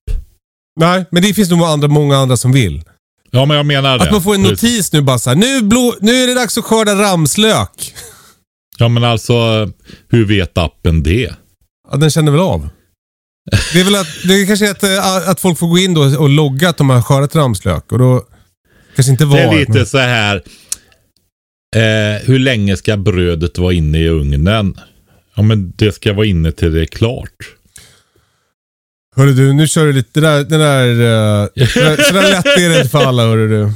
[0.79, 2.83] Nej, men det finns nog andra, många andra som vill.
[3.31, 4.03] Ja, men jag menar det.
[4.03, 4.63] Att man får en Precis.
[4.63, 7.93] notis nu bara så här, nu, blå, nu är det dags att skörda ramslök.
[8.77, 9.33] Ja, men alltså
[10.09, 11.33] hur vet appen det?
[11.91, 12.69] Ja, den känner väl av.
[13.73, 16.01] Det är väl att, det är kanske att, eh, att folk får gå in då
[16.01, 18.23] och logga att de har skördat ramslök och då
[18.95, 19.37] kanske inte var.
[19.37, 20.35] Det är lite men- så här.
[21.75, 24.77] Eh, hur länge ska brödet vara inne i ugnen?
[25.35, 27.31] Ja, men det ska vara inne till det är klart.
[29.15, 32.21] Hörru du, nu kör du lite, det där, det där, uh, så där, så där
[32.31, 33.61] lätt är det inte för alla hörru du.
[33.63, 33.69] Eh,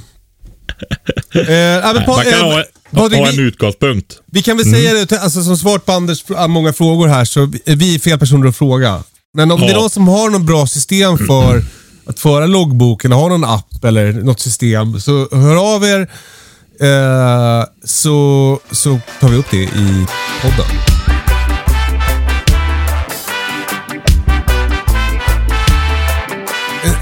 [1.93, 4.21] men pa, Man kan eh, ha, Patrik, ha en vi, utgångspunkt.
[4.31, 7.75] vi kan väl säga det, alltså, som svar på Anders många frågor här, så vi-
[7.75, 9.03] vi är fel personer att fråga.
[9.33, 9.79] Men om det är Ja.
[9.79, 11.63] någon som har något bra system för
[12.05, 15.99] att föra loggbok eller har någon app eller något system, så hör av er.
[16.81, 20.05] Eh, så, så tar vi upp det i
[20.41, 20.65] podden.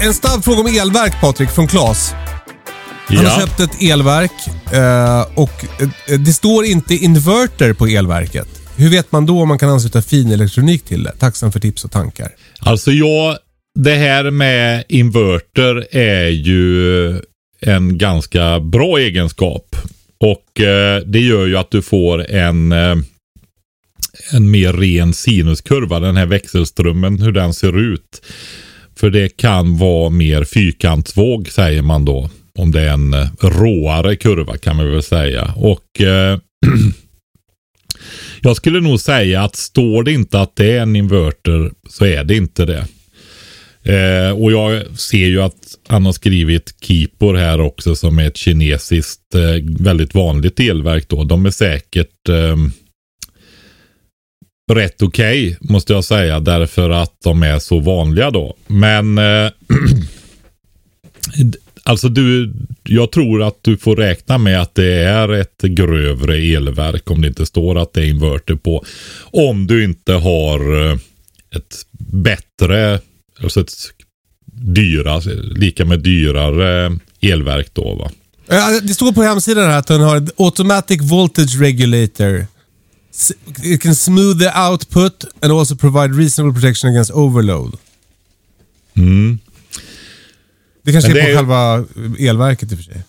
[0.02, 2.14] En, snabb fråga om elverk Patrik, från Claes.
[3.06, 3.38] Han har Ja.
[3.40, 4.32] köpt ett elverk
[4.72, 5.64] eh, och
[6.08, 8.59] eh, det står inte inverter på elverket.
[8.80, 11.12] Hur vet man då om man kan ansluta fin elektronik till det?
[11.18, 12.28] Tacksam för tips och tankar.
[12.58, 13.38] Alltså jag,
[13.74, 17.20] det här med inverter är ju
[17.60, 19.76] en ganska bra egenskap.
[20.20, 22.96] Och eh, det gör ju att du får en, eh,
[24.32, 26.00] en mer ren sinuskurva.
[26.00, 28.22] Den här växelströmmen, hur den ser ut.
[28.96, 32.30] För det kan vara mer fyrkantsvåg säger man då.
[32.58, 35.54] Om det är en eh, råare kurva kan man väl säga.
[35.56, 36.38] Och eh,
[38.40, 42.24] jag skulle nog säga att står det inte att det är en inverter så är
[42.24, 42.86] det inte det.
[43.82, 45.56] Eh, och jag ser ju att
[45.88, 51.24] han har skrivit Kipor här också som är ett kinesiskt eh, väldigt vanligt elverk då.
[51.24, 52.56] De är säkert eh,
[54.72, 58.56] rätt okej måste jag säga därför att de är så vanliga då.
[58.66, 59.50] Men eh,
[61.90, 62.52] Alltså du,
[62.84, 67.28] jag tror att du får räkna med att det är ett grövre elverk om det
[67.28, 68.84] inte står att det är inverter på.
[69.20, 70.96] Om du inte har eh,
[71.56, 73.00] ett bättre,
[73.42, 73.72] alltså ett
[74.52, 75.18] dyra,
[75.56, 78.10] lika med dyrare elverk då va.
[78.82, 82.46] Det står på hemsidan här att den har ett automatic voltage regulator.
[83.62, 87.76] It can smooth the output and also provide reasonable protection against overload.
[88.96, 89.38] Mm.
[90.82, 91.84] Det kanske Men är det på är själva
[92.18, 93.02] elverket i och för sig.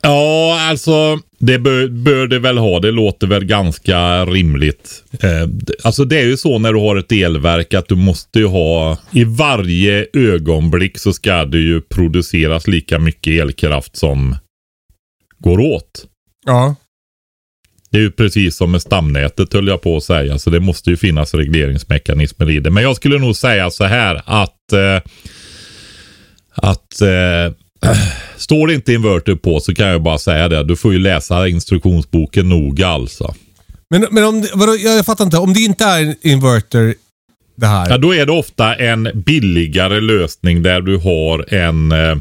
[0.00, 2.80] Ja, alltså det bör, bör det väl ha.
[2.80, 5.04] Det låter väl ganska rimligt.
[5.20, 5.48] Eh,
[5.82, 8.98] alltså det är ju så när du har ett elverk att du måste ju ha
[9.12, 14.36] i varje ögonblick så ska det ju produceras lika mycket elkraft som
[15.38, 16.04] går åt.
[16.46, 16.74] Ja.
[17.90, 20.38] Det är ju precis som med stamnätet höll jag på att säga.
[20.38, 22.70] Så det måste ju finnas regleringsmekanismer i det.
[22.70, 25.10] Men jag skulle nog säga så här att eh,
[26.62, 27.90] att eh,
[28.36, 30.64] står det inte inverter på så kan jag bara säga det.
[30.64, 33.34] Du får ju läsa instruktionsboken noga alltså.
[33.90, 35.38] Men, men om vadå, jag fattar inte.
[35.38, 36.94] Om det inte är en inverter
[37.56, 37.90] det här.
[37.90, 42.16] Ja, då är det ofta en billigare lösning där du har en eh,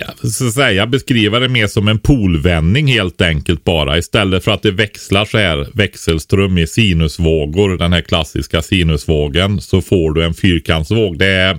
[0.00, 3.98] ja, så att säga, beskriva det mer som en polvändning helt enkelt bara.
[3.98, 9.82] Istället för att det växlar så här växelström i sinusvågor, den här klassiska sinusvågen, så
[9.82, 11.18] får du en fyrkantsvåg.
[11.18, 11.58] Det är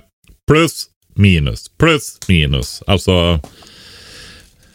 [0.50, 0.86] plus,
[1.18, 2.82] minus, plus, minus.
[2.86, 3.40] Alltså,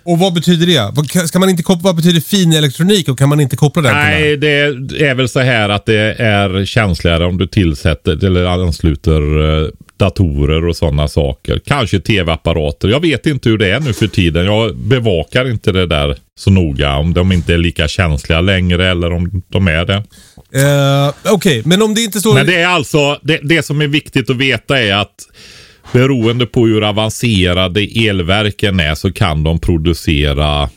[0.03, 1.27] Och vad betyder det?
[1.27, 3.99] Ska man inte koppla, vad betyder fin elektronik och kan man inte koppla den till
[3.99, 9.61] nej, det är väl så här att det är känsligare om du tillsätter eller ansluter
[9.63, 11.61] eh, datorer och sådana saker.
[11.65, 12.87] Kanske tv-apparater.
[12.87, 14.45] Jag vet inte hur det är nu för tiden.
[14.45, 16.95] Jag bevakar inte det där så noga.
[16.95, 20.03] Om de inte är lika känsliga längre eller om de är det.
[20.61, 22.33] Eh, Okej, men om det inte står...
[22.33, 25.15] Men det är alltså, det, det som är viktigt att veta är att
[25.91, 30.69] beroende på hur avancerade elverken är så kan de producera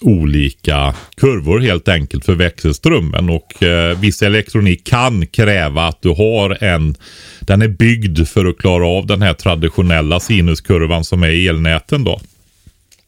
[0.00, 6.64] olika kurvor helt enkelt för växelströmmen och eh, viss elektronik kan kräva att du har
[6.64, 6.96] en
[7.40, 12.04] den är byggd för att klara av den här traditionella sinuskurvan som är i elnäten
[12.04, 12.20] då.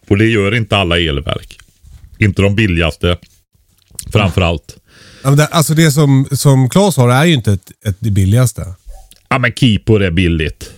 [0.09, 1.59] Och det gör inte alla elverk.
[2.19, 3.17] Inte de billigaste
[4.13, 4.77] framförallt.
[5.23, 8.75] Ja, alltså det som, som Claes har är ju inte ett, ett, det billigaste.
[9.29, 10.71] Ja men Keeper är billigt.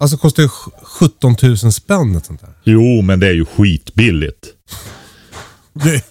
[0.00, 0.48] Alltså kostar ju
[0.82, 2.50] 17 000 spänn ett sånt där.
[2.64, 4.46] Jo, men det är ju skitbilligt.
[5.72, 6.02] Det,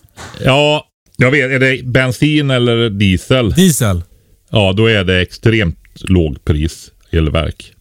[0.44, 0.86] Ja,
[1.18, 1.52] jag vet.
[1.52, 3.50] Är det bensin eller diesel?
[3.52, 4.04] diesel.
[4.52, 7.74] Ja, då är det extremt lågpris elverk.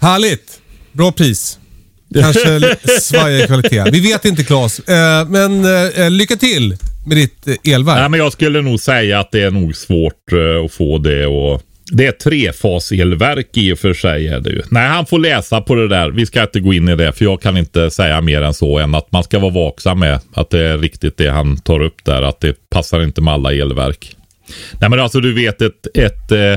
[0.00, 0.60] Härligt.
[0.92, 1.58] Bra pris.
[2.14, 3.84] Kanske li- svajig kvalitet.
[3.92, 4.78] Vi vet inte Claes.
[4.78, 7.98] Eh, men eh, lycka till med ditt eh, elverk.
[7.98, 11.26] Nej, men jag skulle nog säga att det är nog svårt eh, att få det
[11.26, 11.62] och
[11.94, 14.62] det är trefaselverk i och för sig är det ju.
[14.70, 16.10] Nej, han får läsa på det där.
[16.10, 18.78] Vi ska inte gå in i det för jag kan inte säga mer än så
[18.78, 22.04] än att man ska vara vaksam med att det är riktigt det han tar upp
[22.04, 22.22] där.
[22.22, 24.16] Att det passar inte med alla elverk.
[24.80, 26.56] Nej, men alltså du vet ett, ett eh,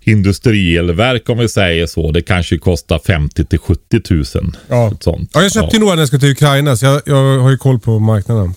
[0.00, 2.10] industrielverk om vi säger så.
[2.10, 4.24] Det kanske kostar 50 till 70 000.
[4.68, 4.92] Ja.
[5.04, 7.56] Ja, jag köpte ju några när jag ska till Ukraina, så jag, jag har ju
[7.56, 8.54] koll på marknaden.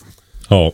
[0.48, 0.74] Ja.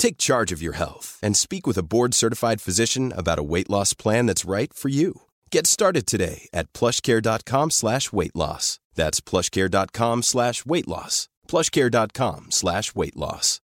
[0.00, 3.94] Take charge of your health and speak with a board-certified physician about a weight loss
[3.94, 5.12] plan that's right for you.
[5.52, 8.78] Get started today at plushcare.com slash weight loss.
[8.96, 11.28] That's plushcare.com slash weight loss.
[11.48, 13.58] plushcare.com slash weight loss.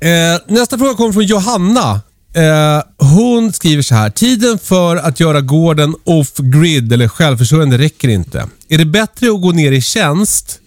[0.00, 2.00] Eh, nästa fråga kommer från Johanna.
[2.34, 4.10] Eh, hon skriver så här.
[4.10, 8.48] Tiden för att göra gården off-grid eller självförsörjande räcker inte.
[8.68, 10.60] Är det bättre att gå ner i tjänst?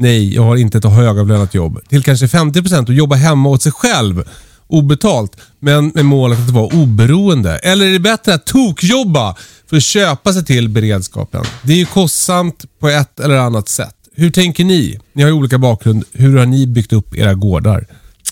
[0.00, 1.80] Nej, jag har inte ett högavlönat jobb.
[1.88, 4.24] Till kanske 50% och jobba hemma åt sig själv.
[4.66, 7.58] Obetalt, men med målet att vara oberoende.
[7.58, 9.36] Eller är det bättre att tokjobba
[9.70, 11.44] för att köpa sig till beredskapen?
[11.62, 13.94] Det är ju kostsamt på ett eller annat sätt.
[14.14, 15.00] Hur tänker ni?
[15.12, 16.04] Ni har ju olika bakgrund.
[16.12, 17.86] Hur har ni byggt upp era gårdar?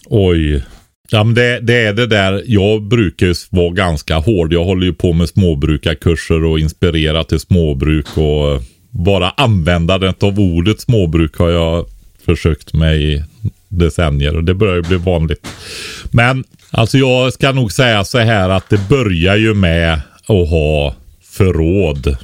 [0.06, 0.64] Oj.
[1.10, 2.42] Ja, men det, det är det där.
[2.46, 4.52] Jag brukar ju vara ganska hård.
[4.52, 10.80] Jag håller ju på med småbrukarkurser och inspirera till småbruk och bara användandet av ordet
[10.80, 11.86] småbruk har jag
[12.24, 13.24] försökt med i
[13.68, 15.46] decennier och det börjar ju bli vanligt.
[16.10, 19.92] Men alltså jag ska nog säga så här att det börjar ju med
[20.26, 22.16] att ha förråd.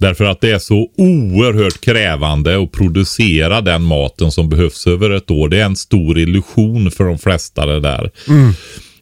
[0.00, 5.30] Därför att det är så oerhört krävande att producera den maten som behövs över ett
[5.30, 5.48] år.
[5.48, 8.10] Det är en stor illusion för de flesta det där.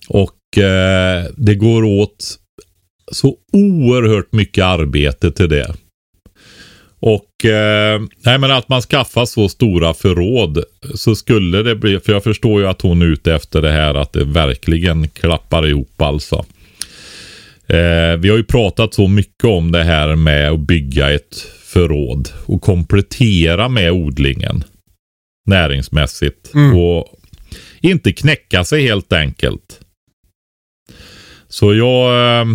[0.09, 2.39] Och eh, det går åt
[3.13, 5.75] så oerhört mycket arbete till det.
[7.01, 12.13] Och eh, nej men att man skaffar så stora förråd så skulle det bli, för
[12.13, 16.03] jag förstår ju att hon är ute efter det här att det verkligen klappar ihop
[16.03, 16.45] alltså.
[17.67, 22.29] Eh, vi har ju pratat så mycket om det här med att bygga ett förråd
[22.47, 24.65] och komplettera med odlingen
[25.47, 27.19] näringsmässigt och
[27.81, 29.81] inte knäcka sig helt enkelt.
[31.49, 32.47] Så jag, eh,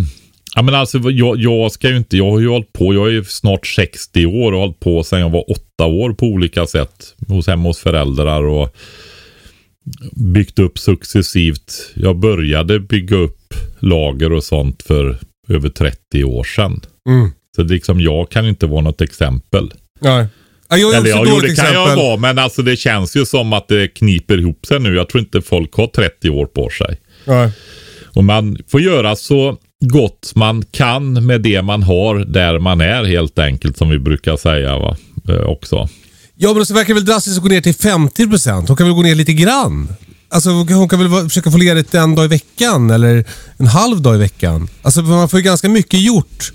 [0.56, 3.12] ja men alltså jag, jag ska ju inte, jag har ju hållit på, jag är
[3.12, 6.68] ju snart 60 år och har hållit på sedan jag var åtta år på olika
[6.68, 7.16] sätt.
[7.28, 8.76] Hos hemma hos föräldrar och
[10.12, 11.92] byggt upp successivt.
[11.94, 15.18] Jag började bygga upp lager och sånt för
[15.50, 16.82] över 30 år sedan.
[17.10, 17.32] Mm.
[17.56, 19.74] Så liksom, jag kan inte vara något exempel.
[20.02, 20.28] Nej.
[20.70, 22.06] Ja, jag är Eller också ja, jo, det kan jag exempel.
[22.06, 24.96] vara, men alltså det känns ju som att det kniper ihop sig nu.
[24.96, 27.00] Jag tror inte folk har 30 år på sig.
[27.26, 27.52] Nej.
[28.06, 33.04] Och man får göra så gott man kan med det man har där man är
[33.04, 34.98] helt enkelt som vi brukar säga va?
[35.30, 35.88] Eh, också.
[36.36, 38.68] Ja, men så verkar det väl drastiskt att gå ner till 50%.
[38.68, 39.90] Hon kan väl gå ner lite grann?
[40.30, 43.26] Alltså hon kan väl vara- försöka få ledigt en dag i veckan eller
[43.58, 44.68] en halv dag i veckan.
[44.82, 46.54] Alltså man får ju ganska mycket gjort.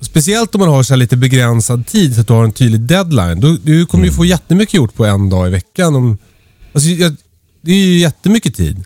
[0.00, 2.80] Speciellt om man har så här lite begränsad tid så att du har en tydlig
[2.80, 3.40] deadline.
[3.40, 5.94] Du, du kommer ju få jättemycket gjort på en dag i veckan.
[5.96, 6.18] Om,
[6.72, 7.16] alltså, jag,
[7.62, 8.84] det är ju jättemycket tid.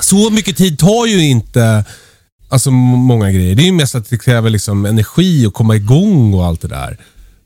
[0.00, 1.84] Så mycket tid tar ju inte
[2.52, 3.54] alltså, många grejer.
[3.54, 6.68] Det är ju mest att det kräver liksom energi och komma igång och allt det
[6.68, 6.98] där.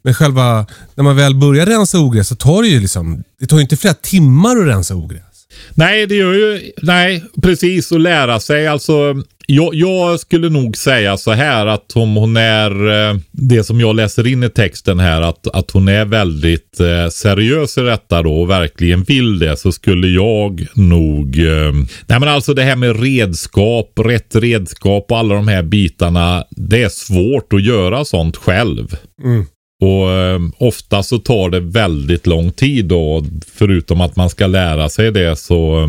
[0.03, 3.57] Men själva, när man väl börjar rensa ogräs så tar det ju liksom, det tar
[3.57, 5.26] ju inte flera timmar att rensa ogräs.
[5.75, 8.67] Nej, det gör ju, nej, precis att lära sig.
[8.67, 9.15] Alltså,
[9.47, 12.71] jag, jag skulle nog säga så här att om hon är,
[13.11, 17.09] eh, det som jag läser in i texten här, att, att hon är väldigt eh,
[17.09, 21.73] seriös i detta då och verkligen vill det så skulle jag nog, eh,
[22.07, 26.83] nej men alltså det här med redskap, rätt redskap och alla de här bitarna, det
[26.83, 28.97] är svårt att göra sånt själv.
[29.25, 29.47] Mm.
[29.81, 33.24] Och eh, ofta så tar det väldigt lång tid då.
[33.55, 35.89] Förutom att man ska lära sig det så eh,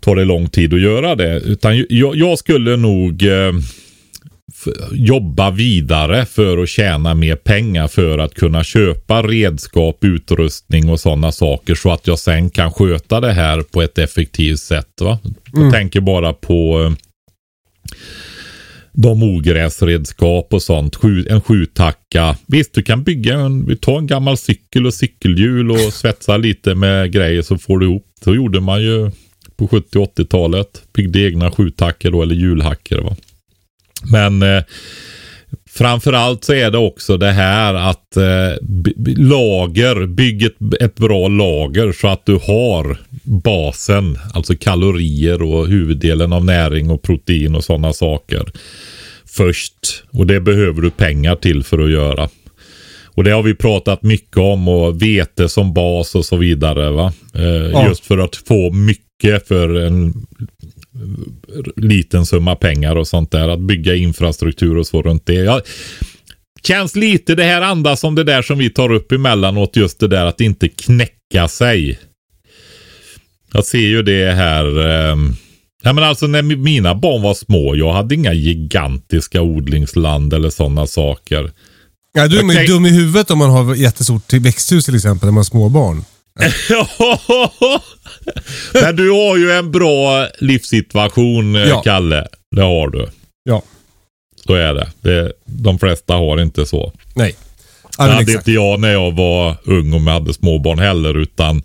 [0.00, 1.40] tar det lång tid att göra det.
[1.40, 3.52] Utan jag, jag skulle nog eh,
[4.92, 11.32] jobba vidare för att tjäna mer pengar för att kunna köpa redskap, utrustning och sådana
[11.32, 15.00] saker så att jag sen kan sköta det här på ett effektivt sätt.
[15.00, 15.18] Va?
[15.52, 16.92] Jag tänker bara på eh,
[18.96, 20.98] de ogräsredskap och sånt.
[21.28, 22.36] En sjutacka.
[22.46, 26.74] Visst, du kan bygga en, vi tar en gammal cykel och cykelhjul och svetsa lite
[26.74, 28.06] med grejer så får du ihop.
[28.24, 29.10] Så gjorde man ju
[29.56, 30.82] på 70 och 80-talet.
[30.92, 33.00] Byggde egna sjutackor då, eller hjulhackor.
[33.00, 33.16] Va?
[34.10, 34.64] Men eh,
[35.74, 38.56] framförallt så är det också det här att eh,
[39.16, 46.32] lager, bygg ett, ett bra lager så att du har basen, alltså kalorier och huvuddelen
[46.32, 48.52] av näring och protein och sådana saker
[49.36, 50.04] först.
[50.10, 52.28] Och det behöver du pengar till för att göra.
[53.06, 56.90] Och det har vi pratat mycket om och vete som bas och så vidare.
[56.90, 57.12] va.
[57.34, 60.26] Eh, Just för att få mycket för en
[61.76, 63.48] liten summa pengar och sånt där.
[63.48, 65.34] Att bygga infrastruktur och så runt det.
[65.34, 65.62] Jag,
[66.62, 69.76] känns lite det här andas som det där som vi tar upp emellanåt.
[69.76, 71.98] Just det där att inte knäcka sig.
[73.52, 74.78] Jag ser ju det här.
[74.86, 75.16] Eh,
[75.82, 77.76] ja, men alltså när mi- mina barn var små.
[77.76, 81.50] Jag hade inga gigantiska odlingsland eller sådana saker.
[82.16, 82.66] Ja, du är Okej.
[82.66, 86.04] dum i huvudet om man har jättestort växthus till exempel när man har småbarn.
[88.72, 91.82] Men du har ju en bra livssituation, eh, Ja.
[91.82, 92.26] Kalle.
[92.56, 93.08] Det har du.
[93.44, 93.62] Ja.
[94.46, 94.92] Så är det.
[95.00, 95.32] det.
[95.44, 96.92] De flesta har inte så.
[97.14, 97.36] Nej.
[97.96, 98.38] Det hade exakt.
[98.38, 101.16] inte jag när jag var ung och hade småbarn heller.
[101.16, 101.62] Utan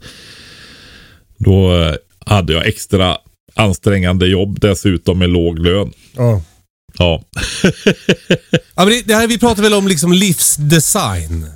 [1.37, 1.93] då eh,
[2.25, 3.17] hade jag extra
[3.55, 5.91] ansträngande jobb dessutom med låg lön.
[6.15, 6.41] Ja.
[6.97, 7.23] Ja.
[8.75, 11.47] Ja, men det, det här, vi pratar väl om liksom livsdesign.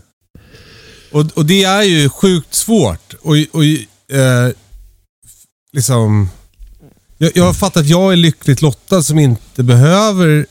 [1.14, 3.14] Och, och det är ju sjukt svårt.
[3.22, 3.64] Och, och
[4.18, 4.51] eh,
[5.74, 6.30] liksom...
[7.18, 10.45] Jag, jag har fattat att jag är lyckligt lottad som inte behöver...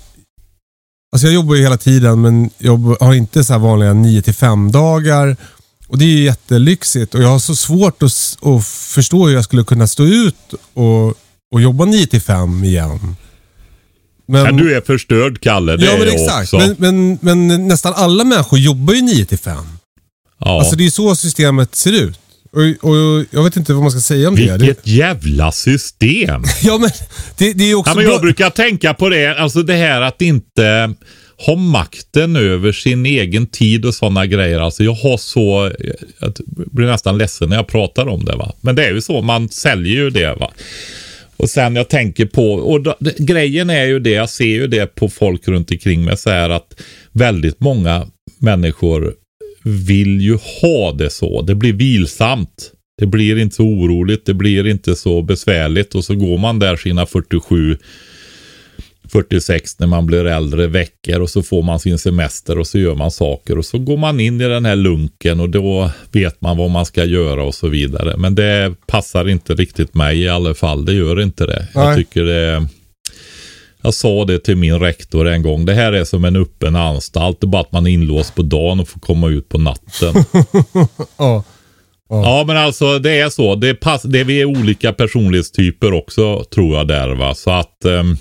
[1.12, 4.72] Alltså jag jobbar ju hela tiden men jag har inte så vanliga 9 till 5
[4.72, 5.36] dagar.
[5.88, 9.44] Och det är ju jättelyxigt och jag har så svårt att, att förstå hur jag
[9.44, 11.08] skulle kunna stå ut och,
[11.54, 13.16] och jobba 9 till 5 igen.
[14.26, 14.52] Men, ja.
[14.52, 16.54] Du är förstörd Kalle, det ja, är men jag exakt.
[16.54, 16.74] också.
[16.78, 19.56] Men, men, men nästan alla människor jobbar ju 9 till 5.
[20.44, 20.58] Ja.
[20.58, 22.18] Alltså det är så systemet ser ut.
[22.52, 24.46] Och, och jag vet inte vad man ska säga om det.
[24.46, 24.58] det.
[24.58, 26.44] Vilket jävla system.
[26.62, 26.90] Ja men
[27.38, 30.22] det, det är också Ja, men jag brukar tänka på det, alltså det här att
[30.22, 30.94] inte
[31.46, 34.60] ha makten över sin egen tid och sådana grejer.
[34.60, 35.72] Alltså jag har så,
[36.18, 38.36] jag blir nästan ledsen när jag pratar om det.
[38.36, 38.52] va.
[38.60, 40.34] Men det är ju så, man säljer ju det.
[40.34, 40.50] va.
[41.36, 44.86] Och sen jag tänker på, och då, grejen är ju det, jag ser ju det
[44.86, 46.80] på folk runt omkring mig så här att
[47.12, 48.06] väldigt många
[48.38, 49.14] människor
[49.62, 51.42] vill ju ha det så.
[51.42, 52.72] Det blir vilsamt.
[52.98, 56.76] Det blir inte så oroligt, det blir inte så besvärligt och så går man där
[56.76, 57.76] sina 47
[59.12, 62.94] 46 när man blir äldre veckor och så får man sin semester och så gör
[62.94, 66.56] man saker och så går man in i den här lunken och då vet man
[66.56, 68.16] vad man ska göra och så vidare.
[68.16, 70.84] Men det passar inte riktigt mig i alla fall.
[70.84, 71.68] Det gör inte det.
[71.74, 71.96] Jag Nej.
[71.96, 72.66] tycker det
[73.82, 75.64] jag sa det till min rektor en gång.
[75.64, 77.40] Det här är som en öppen anstalt.
[77.40, 80.14] Det är bara att man är inlåst på dagen och får komma ut på natten.
[81.16, 81.44] Ja.
[82.08, 83.54] Ja, men alltså det är så.
[83.54, 87.34] Det, pass, det vi är olika personlighetstyper också tror jag där va.
[87.34, 88.16] Så att ehm,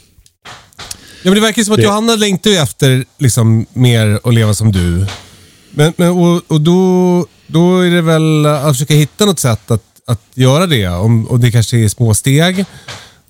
[1.24, 4.72] Ja, men det verkar som att Det- Johanna längtar efter liksom, mer att leva som
[4.72, 5.06] du.
[5.72, 9.84] Men, men, och, och då, då är det väl att försöka hitta något sätt att,
[10.08, 10.88] att göra det.
[10.88, 12.66] Om, och det kanske är små steg.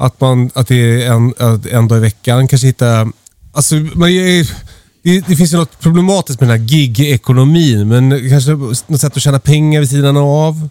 [0.02, 1.34] Att, man, att det är en,
[1.72, 2.48] en dag i veckan.
[2.48, 3.08] Kanske hitta...
[3.54, 4.52] Alltså, man, är-
[5.04, 7.88] det, det finns ju något problematiskt med den här gig-ekonomin.
[7.88, 10.70] Men kanske något sätt att tjäna pengar vid sidan av.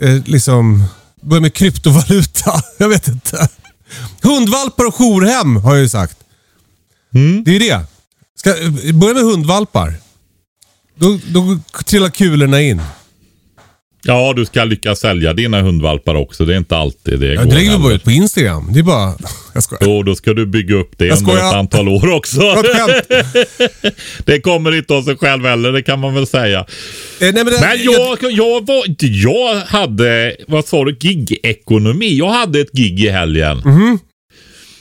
[0.00, 0.84] Eh, liksom,
[1.22, 2.62] börja med kryptovaluta.
[2.78, 3.48] Jag vet inte.
[4.22, 6.16] Hundvalpar och jourhem har jag ju sagt.
[7.44, 7.80] Det är ju det.
[8.38, 8.54] Ska,
[8.94, 9.94] börja med hundvalpar.
[10.96, 12.82] Då, då trillar kulorna in.
[14.02, 16.44] Ja, du ska lyckas sälja dina hundvalpar också.
[16.44, 18.70] Det är inte alltid det Ja, går det lägger vi bara ut på Instagram.
[18.72, 19.12] Det är bara...
[19.54, 19.82] Jag skojar.
[19.84, 22.40] Jo, då ska du bygga upp det Jag under ett antal år också.
[24.24, 26.58] Det kommer inte av sig själv heller, det kan man väl säga.
[26.60, 26.64] Eh,
[27.20, 32.18] nej, men det, Men jag, jag, var, inte- jag hade, vad sa du, gig-ekonomi.
[32.18, 33.62] Jag hade ett gig i helgen.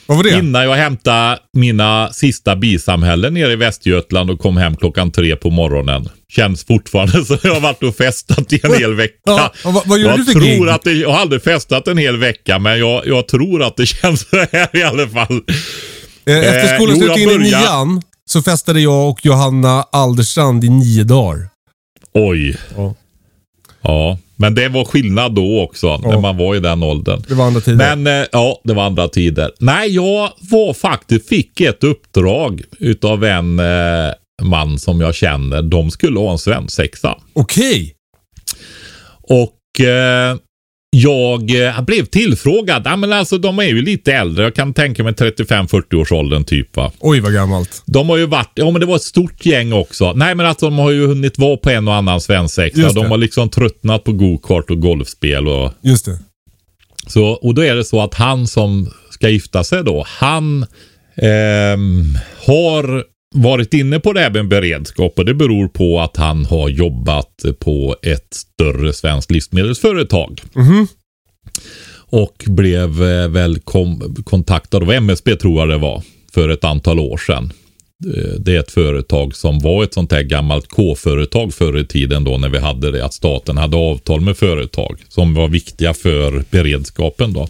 [0.10, 0.30] Vad var det?
[0.40, 5.50] Innan jag hämtade mina sista bisamhällen nere i Västergötland och kom hem klockan tre på
[5.50, 6.10] morgonen.
[6.30, 9.16] Känns fortfarande som jag har varit och festat i en hel vecka.
[9.26, 10.70] Ja, vad- vad jag du för tror gig?
[10.70, 13.86] Att det, jag har aldrig festat en hel vecka, men jag, jag tror att det
[14.02, 15.42] känns så här i alla fall.
[16.26, 21.04] Eh, Efter eh, skolan in i nian så festade jag och Johanna Alderstrand i nio
[21.04, 21.50] dagar.
[22.14, 22.58] Oj.
[22.78, 22.96] Ja.
[23.82, 27.24] Ja, men det var skillnad då också, när man var i den åldern.
[27.28, 27.96] Det var andra tider.
[27.96, 29.52] Men eh, ja, det var andra tider.
[29.60, 35.62] Nej, jag var faktiskt, fick ett uppdrag utav en eh, man som jag känner.
[35.62, 37.18] De skulle ha en svensexa.
[37.34, 37.96] Okej.
[39.22, 40.36] Och eh,
[40.90, 42.82] jag eh, blev tillfrågad.
[42.86, 44.44] Ja, men alltså, de är ju lite äldre.
[44.44, 46.76] Jag kan tänka mig 35-40 års åldern typ.
[46.76, 46.92] Va?
[47.00, 47.84] Oj, vad gammalt.
[47.86, 50.14] De har ju varit, ja men det var ett stort gäng också.
[50.14, 52.92] Nej men alltså de har ju hunnit vara på en och annan svensexa.
[52.94, 56.20] De har liksom tröttnat på go-kart och golfspel och Just det.
[57.08, 60.66] så, och då är det så att han som ska gifta sig då, han
[61.16, 63.04] ehm, har
[63.36, 67.46] varit inne på det här med beredskap och det beror på att han har jobbat
[67.60, 70.42] på ett större svenskt livsmedelsföretag.
[72.12, 73.60] Och blev eh, väl
[74.24, 76.04] kontaktad av MSB tror jag det var
[76.34, 77.54] för ett antal år sedan.
[78.16, 82.24] Eh, Det är ett företag som var ett sånt här gammalt K-företag förr i tiden
[82.24, 83.06] då när vi hade det.
[83.06, 87.48] Att staten hade avtal med företag som var viktiga för beredskapen då.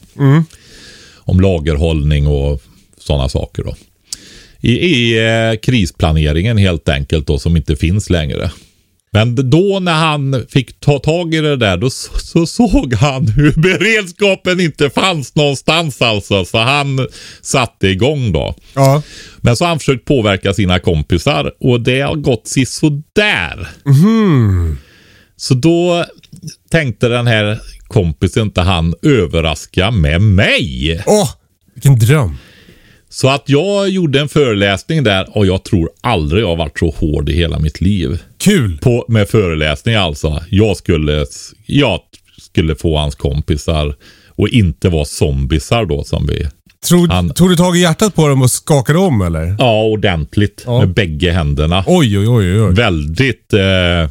[1.17, 2.61] Om lagerhållning och
[2.97, 3.75] sådana saker då.
[4.61, 8.51] I, i eh, krisplaneringen helt enkelt då som inte finns längre.
[9.11, 13.27] Men då när han fick ta tag i det där då så, så såg han
[13.27, 16.45] hur beredskapen inte fanns någonstans alltså.
[16.45, 17.07] Så han
[17.41, 18.55] satte igång då.
[18.73, 19.01] Ja.
[19.41, 23.67] Men så har han försökt påverka sina kompisar och det har gått sisådär.
[25.37, 26.05] Så då
[26.71, 31.03] tänkte den här kompisen inte han överraska med mig.
[31.05, 31.29] Åh,
[31.73, 32.37] vilken dröm.
[33.11, 36.89] Så att jag gjorde en föreläsning där och jag tror aldrig jag har varit så
[36.97, 38.19] hård i hela mitt liv.
[38.37, 38.77] Kul.
[38.77, 40.43] På, med föreläsning alltså.
[40.49, 41.25] Jag skulle,
[41.65, 41.99] jag
[42.41, 43.95] skulle få hans kompisar
[44.27, 46.47] och inte vara zombisar då som vi...
[46.87, 49.55] Tror, Han- tog du tag i hjärtat på dem och skakade om eller?
[49.59, 50.79] Ja, ordentligt Ja.
[50.79, 51.83] med bägge händerna.
[51.87, 52.61] Oj, oj, oj.
[52.61, 52.73] oj.
[52.73, 53.53] Väldigt...
[53.53, 54.09] Eh...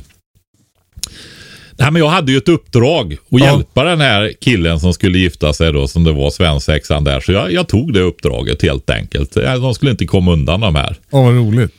[1.81, 5.53] Nej, men jag hade ju ett uppdrag att hjälpa den här killen som skulle gifta
[5.53, 7.20] sig då, som det var svensexan där.
[7.20, 9.35] Så jag, jag tog det uppdraget helt enkelt.
[9.35, 10.97] De skulle inte komma undan de här.
[11.11, 11.72] Åh, vad roligt.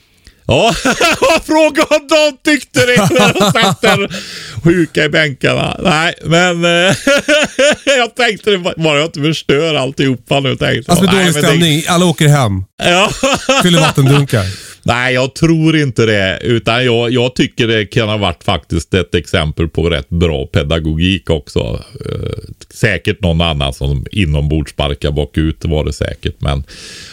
[0.47, 0.74] Ja,
[1.45, 4.10] fråga om de tyckte det när de satt där
[4.64, 5.80] sjuka i bänkarna.
[5.84, 6.95] Nej, men eh,
[7.97, 10.56] jag tänkte det bara jag inte förstör alltihopa nu.
[10.56, 11.84] Tänkte Alltså med dålig men det- stämning.
[11.88, 12.64] Alla åker hem.
[12.84, 13.10] Ja.
[13.64, 14.45] Fyller vattendunkar.
[14.90, 16.40] Nej, jag tror inte det.
[16.42, 21.30] Utan jag, jag tycker det kan ha varit faktiskt ett exempel på rätt bra pedagogik
[21.30, 21.60] också.
[22.06, 26.42] Eh, säkert någon annan som inombords sparkar bakut var det säkert.
[26.42, 26.64] Men,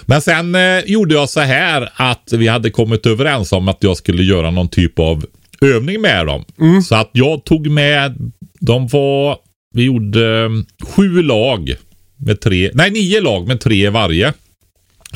[0.06, 3.96] men sen eh, gjorde jag så här att vi hade kommit överens om att jag
[3.96, 5.24] skulle göra någon typ av
[5.60, 6.44] övning med dem.
[6.82, 9.36] Så att jag tog med, de var,
[9.74, 10.50] vi gjorde eh,
[10.88, 11.74] sju lag
[12.16, 14.32] med tre, nej nio lag med tre varje.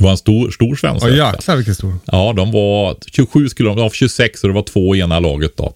[0.01, 1.07] Det var en stor, stor svensk.
[1.07, 1.98] Ja, jäklar vilken stor.
[2.05, 5.20] Ja, de var 27 skulle de, de var 26 och det var två i ena
[5.20, 5.74] laget då.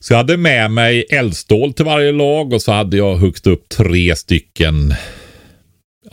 [0.00, 3.68] Så jag hade med mig eldstål till varje lag och så hade jag högst upp
[3.68, 4.94] tre stycken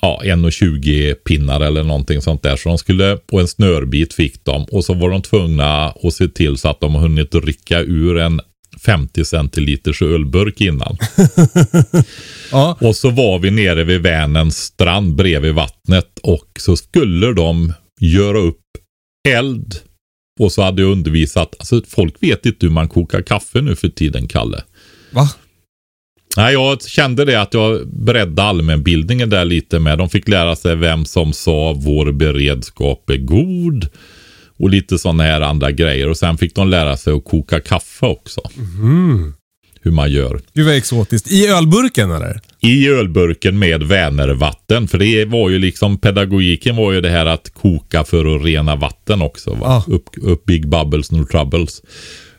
[0.02, 2.56] ja, 1,20 pinnar eller någonting sånt där.
[2.56, 4.64] Så de skulle, och en snörbit fick de.
[4.64, 8.42] Och så var de tvungna att se till så att de hunnit rycka ur en
[8.86, 10.98] 50 centiliters ölburk innan.
[12.52, 12.78] Ja.
[12.82, 18.38] Och så var vi nere vid Vänerns strand bredvid vattnet och så skulle de göra
[18.38, 18.62] upp
[19.28, 19.76] eld.
[20.40, 23.90] Och så hade jag undervisat, alltså folk vet inte hur man kokar kaffe nu för
[23.90, 24.64] tiden, Kalle.
[25.12, 25.30] Va?
[26.38, 29.98] Nej, jag kände det att jag beredde allmänbildningen där lite med.
[29.98, 33.90] De fick lära sig vem som sa vår beredskap är god.
[34.60, 36.10] Och lite sådana här andra grejer.
[36.10, 38.42] Och sen fick de lära sig att koka kaffe också.
[39.82, 40.42] Hur man gör.
[40.54, 41.32] Gud vad exotiskt.
[41.32, 42.42] I ölburken eller?
[42.60, 44.88] i ölburken med Vänervatten.
[44.88, 48.76] För det var ju liksom pedagogiken var ju det här att koka för att rena
[48.76, 49.54] vatten också.
[49.54, 49.68] Va?
[49.68, 49.84] Ah.
[49.88, 51.82] Upp, upp big bubbles, no troubles.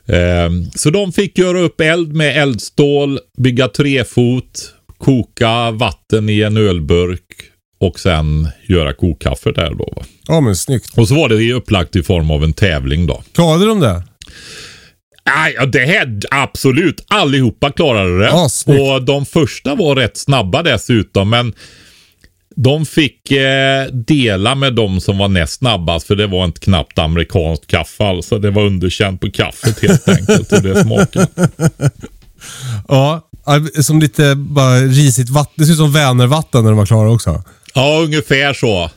[0.06, 6.56] Ehm, så de fick göra upp eld med eldstål, bygga trefot, koka vatten i en
[6.56, 7.22] ölburk
[7.78, 9.92] och sen göra kokkaffe där då.
[9.96, 10.02] Va?
[10.28, 10.98] Ja men snyggt.
[10.98, 13.22] Och så var det upplagt i form av en tävling då.
[13.34, 14.02] Klarade de det?
[15.36, 17.04] Nej, ja, det här absolut.
[17.08, 18.48] Allihopa klarade det.
[18.50, 18.80] Snyggt.
[18.80, 21.30] och de första var rätt snabba dessutom.
[21.30, 21.52] Men
[22.56, 26.06] de fick eh, dela med de som var näst snabbast.
[26.06, 28.04] För det var ett knappt amerikanskt kaffe.
[28.04, 30.52] Alltså det var underkänt på kaffet helt enkelt.
[30.52, 31.28] Hur det smakade.
[32.88, 33.28] Ja,
[33.82, 35.52] Som lite bara risigt vatten.
[35.56, 37.44] Det ser ut som Vänervatten när de var klara också.
[37.74, 38.90] Ja, ungefär så.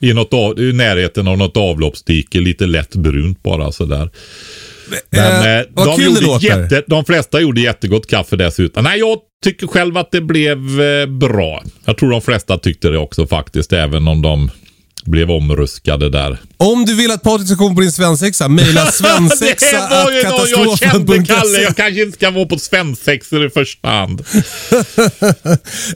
[0.00, 2.40] I, något av, I närheten av något avloppsdike.
[2.40, 4.10] Lite lätt brunt bara sådär.
[5.10, 6.46] Men Eh, eh, vad de, kul det låter.
[6.46, 8.84] jätte, de flesta gjorde jättegott kaffe dessutom.
[8.84, 11.62] Nej, jag tycker själv att det blev eh, bra.
[11.84, 14.50] Jag tror de flesta tyckte det också faktiskt, även om de
[15.04, 16.38] blev omruskade där.
[16.56, 20.56] Om du vill att Patrik ska komma på din svensexa, mejla svensexa det var ju
[20.56, 21.62] någon jag kände, Kalle.
[21.62, 24.24] Jag kanske inte ska vara på svensexor i första hand.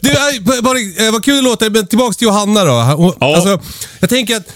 [0.00, 0.14] Du,
[0.62, 2.70] Patrik, eh, vad kul det låter, men tillbaks till Johanna då.
[3.20, 3.34] Ja.
[3.36, 3.60] alltså,
[4.00, 4.48] jag tänker att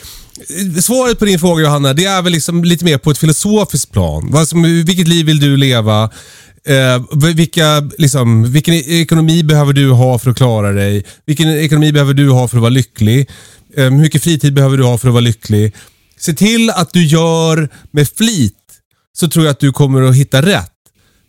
[0.77, 3.93] eh, svaret på din fråga Johanna, det är väl liksom lite mer på ett filosofiskt
[3.93, 4.47] plan.
[4.47, 6.11] Som, vilket liv vill du leva?
[6.67, 11.05] Eh, vilka, liksom, vilken e- ekonomi behöver du ha för att klara dig?
[11.27, 13.31] Vilken ekonomi behöver du ha för att vara lycklig?
[13.77, 15.75] Eh, hur mycket fritid behöver du ha för att vara lycklig?
[16.19, 18.55] Se till att du gör med flit
[19.13, 20.73] så tror jag att du kommer att hitta rätt.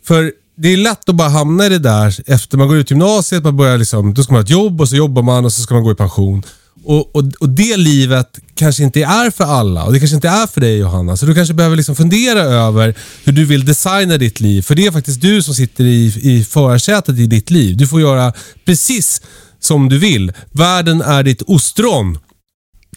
[0.06, 3.44] För det är lätt att bara hamna i det där efter man går ut gymnasiet,
[3.44, 5.62] man börjar liksom, då ska man ha ett jobb och så jobbar man och så
[5.62, 6.44] ska man gå i pension.
[6.84, 10.48] Och, och, och det livet kanske inte är för alla och det kanske inte är
[10.48, 11.18] för dig Johanna.
[11.18, 14.62] Så du kanske behöver liksom fundera över hur du vill designa ditt liv.
[14.62, 17.78] För det är faktiskt du som sitter i, i förarsätet i ditt liv.
[17.78, 18.34] Du får göra
[18.66, 19.22] precis
[19.60, 20.32] som du vill.
[20.52, 22.18] Världen är ditt ostron.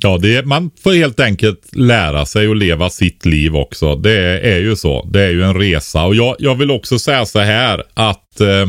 [0.01, 3.97] Ja, det är, man får helt enkelt lära sig att leva sitt liv också.
[3.97, 5.09] Det är, är ju så.
[5.13, 6.05] Det är ju en resa.
[6.05, 8.69] Och jag, jag vill också säga så här att eh,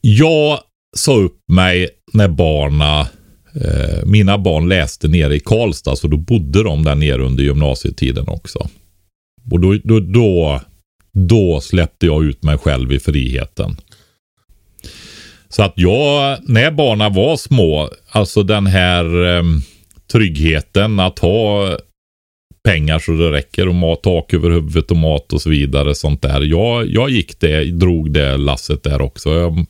[0.00, 0.58] jag
[0.96, 3.00] sa upp mig när barna,
[3.54, 5.96] eh, mina barn läste nere i Karlstad.
[5.96, 8.68] Så då bodde de där nere under gymnasietiden också.
[9.50, 10.60] Och då, då, då,
[11.12, 13.76] då släppte jag ut mig själv i friheten.
[15.48, 19.42] Så att jag, när barnen var små, alltså den här eh,
[20.12, 21.76] tryggheten att ha
[22.64, 25.94] pengar så det räcker och mat, tak över huvudet och mat och så vidare.
[25.94, 26.40] Sånt där.
[26.40, 29.30] Jag, jag gick det, drog det lasset där också.
[29.30, 29.66] Jag,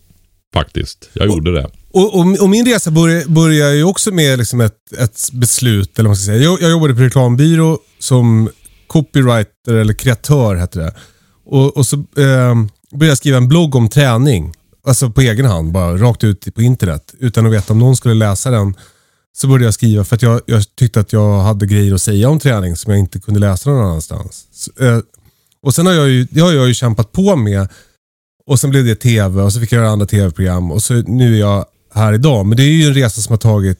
[0.52, 1.70] faktiskt, jag gjorde det.
[1.92, 2.90] Och, och, och min resa
[3.28, 6.42] börjar, ju också med liksom ett, ett beslut, eller vad man ska säga.
[6.42, 8.50] Jag, jag jobbade på reklambyrå som
[8.86, 10.94] copywriter, eller kreatör hette det.
[11.44, 12.54] Och, och så eh,
[12.92, 14.54] började jag skriva en blogg om träning.
[14.86, 17.14] alltså på egen hand, bara rakt ut på internet.
[17.18, 18.74] Utan att veta om någon skulle läsa den.
[19.36, 22.28] Så började jag skriva för att jag, jag tyckte att jag hade grejer att säga
[22.28, 24.44] om träning som jag inte kunde läsa någon annanstans.
[24.52, 24.98] Så, eh,
[25.62, 27.68] och sen har jag, ju, det har jag ju kämpat på med.
[28.52, 31.34] Och sen blev det tv och så fick jag göra andra tv-program och så nu
[31.34, 32.46] är jag här idag.
[32.46, 33.78] Men det är ju en resa som har tagit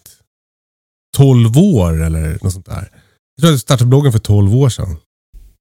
[1.17, 2.89] 12 år eller något sånt där.
[3.37, 4.97] Jag tror att jag startade bloggen för 12 år sedan.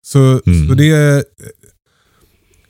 [0.05, 0.67] Så, Mm.
[0.69, 1.23] så det är...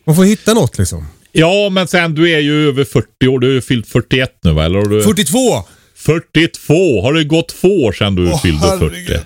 [0.06, 1.06] Man får hitta något liksom.
[1.32, 3.39] Ja, men sen du är ju över 40 år.
[3.39, 4.66] Du har ju fyllt 41 nu va?
[4.66, 5.04] Eller du...
[5.04, 5.38] 42!
[5.96, 7.02] 42!
[7.02, 8.80] Har det gått två år sedan du Åh, fyllde 40?
[8.86, 9.20] herregud.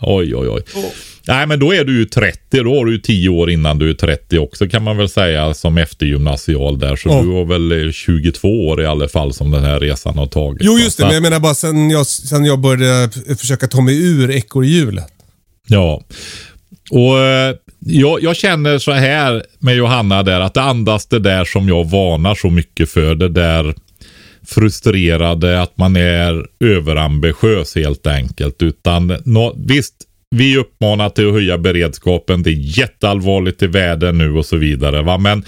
[0.00, 0.62] Oj, oj, oj.
[1.30, 2.38] Nej, men då är du ju 30.
[2.62, 5.54] Då har du ju 10 år innan du är 30 också kan man väl säga
[5.54, 6.96] som eftergymnasial där.
[6.96, 7.22] Så Ja.
[7.22, 10.58] du har väl eh, 22 år i alla fall som den här resan har tagit.
[10.64, 13.80] Jo just det, men jag menar bara sen jag, sen jag började f- försöka ta
[13.80, 15.06] mig ur ekorrhjulet.
[15.68, 16.02] Ja.
[16.90, 21.44] Och eh, jag, jag känner så här med Johanna där att det andas det där
[21.44, 23.14] som jag varnar så mycket för.
[23.14, 23.74] Det där
[24.46, 28.62] frustrerade att man är överambitiös helt enkelt.
[28.62, 29.94] Utan nå, visst,
[30.34, 32.42] vi uppmanar till att höja beredskapen.
[32.42, 35.02] Det är jätteallvarligt i världen nu och så vidare.
[35.02, 35.18] Va?
[35.18, 35.44] Men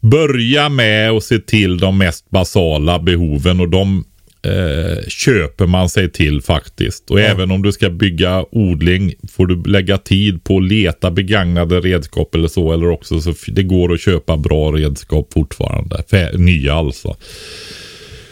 [0.00, 4.04] börja med att se till de mest basala behoven och de
[4.46, 7.10] eh, köper man sig till faktiskt.
[7.10, 11.80] Och även om du ska bygga odling får du lägga tid på att leta begagnade
[11.80, 12.72] redskap eller så.
[12.72, 16.02] Eller också så det går att köpa bra redskap fortfarande.
[16.34, 17.16] Nya alltså.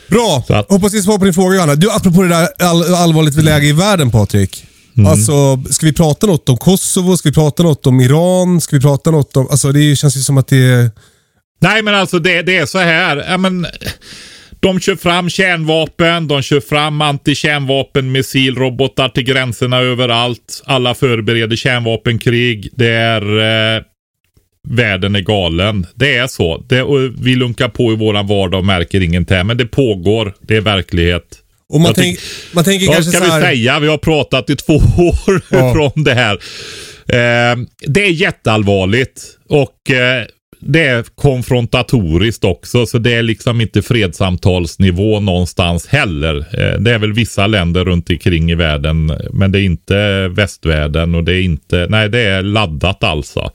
[0.08, 0.44] Bra!
[0.48, 1.74] Att- Hoppas det svar på din fråga Johanna.
[1.74, 4.64] Du, apropå det där all, allvarligt läge i världen Patrik.
[4.96, 5.10] Mm.
[5.10, 7.16] Alltså, ska vi prata något om Kosovo?
[7.16, 8.60] Ska vi prata något om Iran?
[8.60, 9.46] Ska vi prata något om...
[9.50, 10.90] Alltså det känns ju som att det är...
[11.62, 13.24] Nej men alltså det, det är så här.
[13.28, 13.66] Ja, men,
[14.60, 20.62] de kör fram kärnvapen, de kör fram antikärnvapen, missilrobotar till gränserna överallt.
[20.64, 22.68] Alla förbereder kärnvapenkrig.
[22.72, 23.22] Det är...
[23.76, 23.82] Eh,
[24.68, 25.86] världen är galen.
[25.94, 26.64] Det är så.
[26.68, 26.84] Det,
[27.20, 29.46] vi lunkar på i våran vardag och märker ingenting.
[29.46, 30.34] Men det pågår.
[30.40, 31.39] Det är verklighet.
[31.70, 32.18] Och man, tänk,
[32.52, 33.40] man tänker Vad kanske ska så vi här...
[33.40, 33.80] säga?
[33.80, 35.72] Vi har pratat i två år Ja.
[35.72, 36.34] från det här.
[37.06, 40.24] Eh, det är jätteallvarligt och eh,
[40.62, 42.86] det är konfrontatoriskt också.
[42.86, 46.36] Så det är liksom inte fredssamtalsnivå någonstans heller.
[46.36, 49.12] Eh, det är väl vissa länder runt omkring i världen.
[49.32, 53.50] Men det är inte västvärlden och det är inte, nej det är laddat alltså.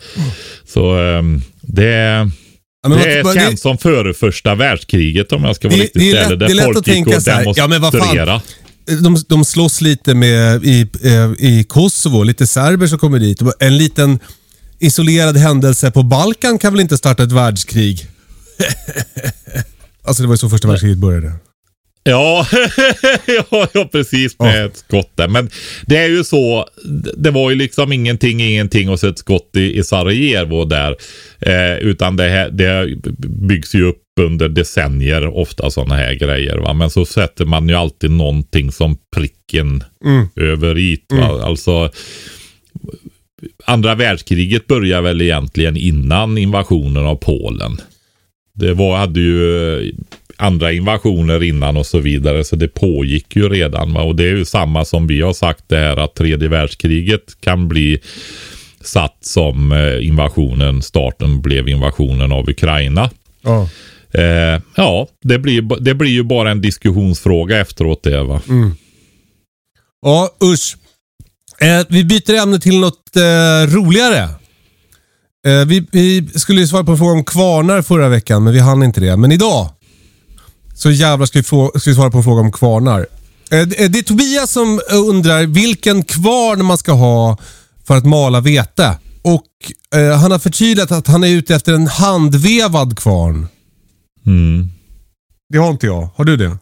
[0.66, 1.22] Så eh,
[1.62, 2.30] det
[2.86, 5.84] Ja, men det vad- känns det- som före första världskriget om jag ska vara Det-
[5.84, 6.40] riktigt det är lätt- ärlig.
[6.40, 8.42] det är Där lätt att gick tänka och så här, ja, men vad fan, demonstrera.
[9.02, 11.12] de, de slåss lite med i, eh,
[11.50, 13.42] i Kosovo, lite serber som kommer dit.
[13.60, 14.20] En liten
[14.80, 18.08] isolerad händelse på Balkan kan väl inte starta ett världskrig?
[20.04, 21.32] alltså det var ju så första världskriget började.
[22.10, 22.48] Ja,
[23.74, 24.66] ja, precis med Ja.
[24.66, 25.28] ett skott där.
[25.28, 25.50] Men
[25.86, 26.68] det är ju så.
[27.18, 30.96] Det var ju liksom ingenting, ingenting och så ett skott i, i Sarajevo där.
[31.40, 32.96] Eh, utan det, här, det
[33.48, 36.58] byggs ju upp under decennier ofta sådana här grejer.
[36.58, 36.74] Va?
[36.74, 40.28] Men så sätter man ju alltid någonting som pricken Mm.
[40.36, 40.98] över i.
[41.10, 41.42] Va?
[41.44, 41.90] Alltså
[43.66, 47.78] andra världskriget börjar väl egentligen innan invasionen av Polen.
[48.54, 49.92] Det var, hade ju
[50.38, 52.44] andra invasioner innan och så vidare.
[52.44, 53.94] Så det pågick ju redan.
[53.94, 54.02] Va?
[54.02, 57.68] Och det är ju samma som vi har sagt det här att tredje världskriget kan
[57.68, 58.00] bli
[58.82, 63.10] satt som eh, invasionen, starten blev invasionen av Ukraina.
[63.42, 63.70] Ja.
[64.12, 68.42] Eh, ja, det blir, det blir ju bara en diskussionsfråga efteråt det va.
[70.02, 70.78] Ja, usch.
[71.60, 74.30] Eh, vi byter ämne till något eh, roligare.
[75.48, 78.60] Eh, vi, vi skulle ju svara på en fråga om kvarnar förra veckan, men vi
[78.60, 79.18] hann inte det.
[79.18, 79.70] Men idag
[80.76, 83.08] så jävlar ska vi, få, ska vi svara på en fråga om kvarnar.
[83.52, 87.38] Eh, det, det är Tobias som undrar vilken kvarn man ska ha
[87.88, 88.98] för att mala vete.
[89.22, 89.46] Och
[90.00, 93.48] eh, Han har förtydligat att han är ute efter en handvevad kvarn.
[94.26, 94.68] Mm.
[95.50, 96.10] Det har inte jag.
[96.16, 96.58] Har du det?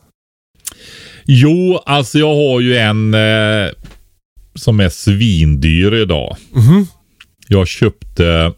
[1.25, 3.71] Jo, alltså jag har ju en eh,
[4.55, 6.37] som är svindyr idag.
[6.51, 6.87] Mhm.
[7.47, 8.53] Jag köpte,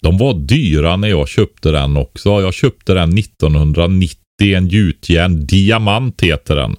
[0.00, 2.28] de var dyra när jag köpte den också.
[2.28, 6.76] Jag köpte den 1990, en gjutjärn diamant heter den.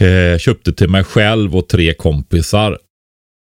[0.00, 2.78] Eh, köpte till mig själv och tre kompisar.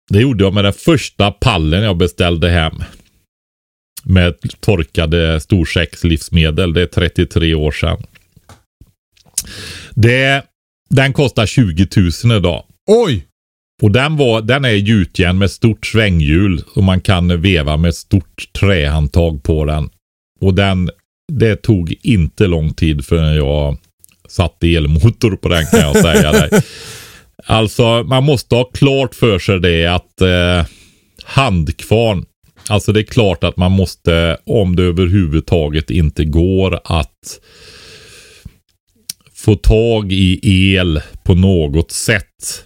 [0.09, 2.83] Det gjorde jag med den första pallen jag beställde hem.
[4.03, 6.73] Med torkade storsäckslivsmedel.
[6.73, 8.03] Det är 33 år sedan.
[9.95, 10.43] Det,
[10.89, 11.87] den kostar 20
[12.25, 12.63] 000 idag.
[12.87, 13.25] Oj!
[13.81, 18.53] Och den, var, den är gjutjärn med stort svänghjul och man kan veva med stort
[18.59, 19.89] trähandtag på den.
[20.39, 20.89] Och den,
[21.39, 23.77] det tog inte lång tid förrän jag
[24.27, 26.49] satte elmotor på den kan jag säga dig.
[27.45, 30.65] Alltså man måste ha klart för sig det att eh,
[31.23, 32.25] handkvarn
[32.69, 37.39] Alltså det är klart att man måste, om det överhuvudtaget inte går att
[39.33, 40.39] få tag i
[40.75, 42.65] el på något sätt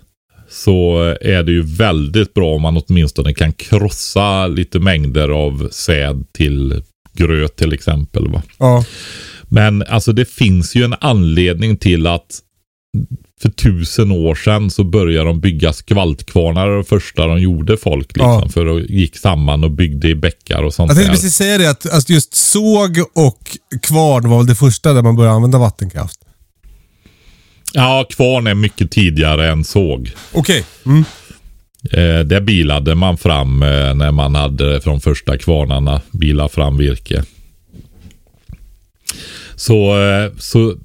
[0.49, 6.25] så är det ju väldigt bra om man åtminstone kan krossa lite mängder av säd
[6.31, 6.83] till
[7.15, 8.27] gröt till exempel.
[8.27, 8.41] Va?
[8.57, 8.85] Ja.
[9.43, 12.41] Men alltså det finns ju en anledning till att
[13.41, 18.41] för tusen år sedan så började de bygga skvaltkvarnar och första de gjorde folk liksom.
[18.43, 18.49] Ja.
[18.49, 21.15] För att gick samman och byggde i bäckar och sånt Jag tänkte där.
[21.15, 25.15] precis säga det, att alltså just såg och kvarn var väl det första där man
[25.15, 26.19] började använda vattenkraft.
[27.73, 30.11] Ja, kvarn är mycket tidigare än såg.
[30.31, 30.65] Okej.
[30.85, 31.05] Mm.
[31.91, 37.23] Eh, det bilade man fram eh, när man hade från första kvarnarna bila fram virke.
[39.55, 40.75] Så, eh, så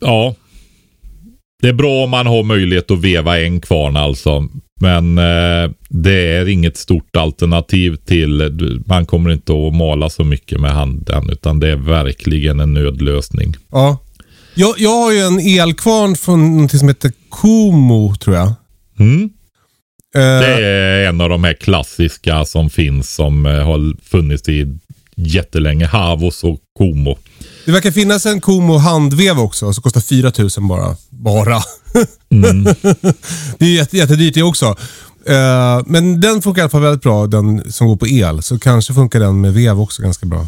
[0.00, 0.34] ja.
[1.62, 4.48] Det är bra om man har möjlighet att veva en kvarn alltså.
[4.80, 10.60] Men eh, det är inget stort alternativ till, man kommer inte att mala så mycket
[10.60, 13.56] med handen utan det är verkligen en nödlösning.
[13.70, 13.98] Ja.
[14.54, 18.54] Jag, jag har ju en elkvarn från något som heter Kumo, tror jag.
[18.98, 19.30] Mm.
[20.16, 24.78] Eh, Det är en av de här klassiska som finns som eh, har funnits i
[25.16, 25.86] jättelänge.
[25.86, 27.18] Havos och Komo.
[27.64, 30.96] Det verkar finnas en Kumo handvev också, som kostar 4000 bara.
[31.10, 31.62] Bara.
[32.32, 32.64] Mm.
[33.58, 34.66] det är jätte, jättedyrt det också.
[35.28, 38.42] Eh, men den funkar i alla fall väldigt bra, den som går på el.
[38.42, 40.46] Så kanske funkar den med vev också ganska bra.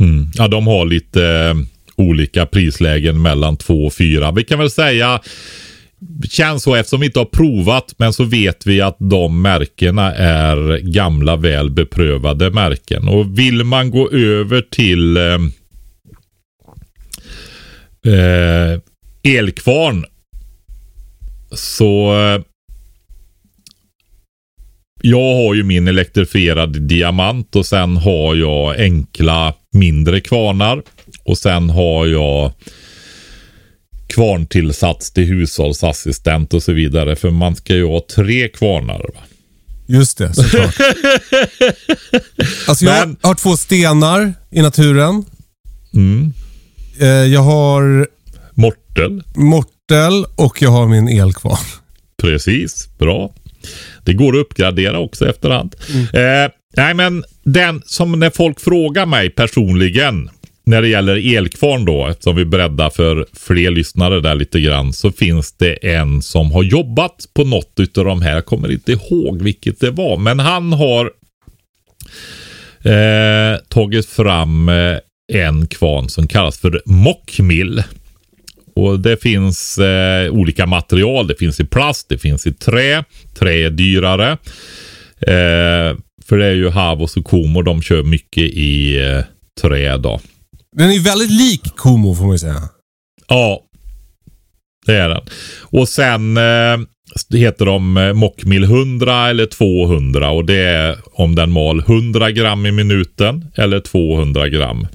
[0.00, 0.30] Mm.
[0.34, 1.56] Ja, de har lite
[1.96, 4.30] olika prislägen mellan 2 och 4.
[4.32, 5.20] Vi kan väl säga
[6.30, 10.78] Känns så eftersom vi inte har provat men så vet vi att de märkena är
[10.78, 13.08] gamla väl beprövade märken.
[13.08, 15.38] Och vill man gå över till eh,
[18.14, 18.80] eh,
[19.22, 20.04] elkvarn
[21.52, 22.40] så eh,
[25.02, 30.82] jag har ju min elektrifierade diamant och sen har jag enkla mindre kvarnar.
[31.24, 32.52] Och sen har jag
[34.08, 37.16] kvarntillsats till hushållsassistent och så vidare.
[37.16, 38.98] För man ska ju ha tre kvarnar.
[39.14, 39.20] Va?
[39.86, 40.74] Just det, såklart.
[42.68, 45.24] alltså jag Men- har två stenar i naturen.
[45.94, 46.32] Mm.
[47.00, 48.08] Eh, jag har
[48.54, 49.22] Mortel.
[49.34, 51.58] mortel och jag har min elkvarn.
[52.22, 53.34] Precis, bra.
[54.04, 55.76] Det går att uppgradera också efterhand.
[56.12, 60.30] Eh, nej men den som när folk frågar mig personligen
[60.68, 65.12] när det gäller elkvarn då, eftersom vi breddar för fler lyssnare där lite grann, så
[65.12, 68.34] finns det en som har jobbat på något av de här.
[68.34, 71.10] Jag kommer inte ihåg vilket det var, men han har
[72.82, 74.96] eh, tagit fram eh,
[75.32, 77.82] en kvarn som kallas för mockmill.
[78.74, 81.26] Och det finns eh, olika material.
[81.26, 83.04] Det finns i plast, det finns i trä.
[83.38, 84.30] Trä är dyrare.
[85.20, 85.96] Eh,
[86.28, 89.24] för det är ju Havos och Komo, de kör mycket i eh,
[89.62, 90.20] trä då.
[90.76, 92.62] Den är väldigt lik Kumo får man ju säga.
[93.28, 93.60] Ja,
[94.86, 95.22] det är den.
[95.62, 96.78] Och sen eh,
[97.38, 102.66] heter de eh, Mockmill 100 eller 200 och det är om den mal 100 gram
[102.66, 104.86] i minuten eller 200 gram.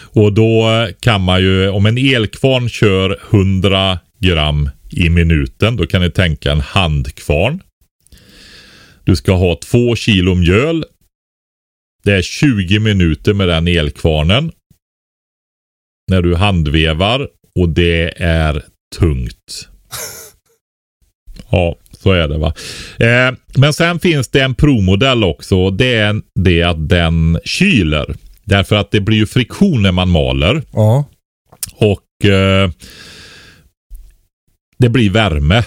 [0.00, 5.86] Och då eh, kan man ju, om en elkvarn kör 100 gram i minuten, då
[5.86, 7.60] kan ni tänka en handkvarn.
[9.04, 10.84] Du ska ha två kilo mjöl.
[12.04, 14.52] Det är 20 minuter med den elkvarnen
[16.10, 18.64] när du handvevar och det är
[18.98, 19.68] tungt.
[21.50, 22.54] Ja, så är det va.
[22.98, 28.14] Eh, men sen finns det en provmodell också och det är det att den kyler.
[28.44, 31.04] Därför att det blir ju friktion när man maler Ja.
[31.74, 32.70] och eh,
[34.78, 35.64] det blir värme.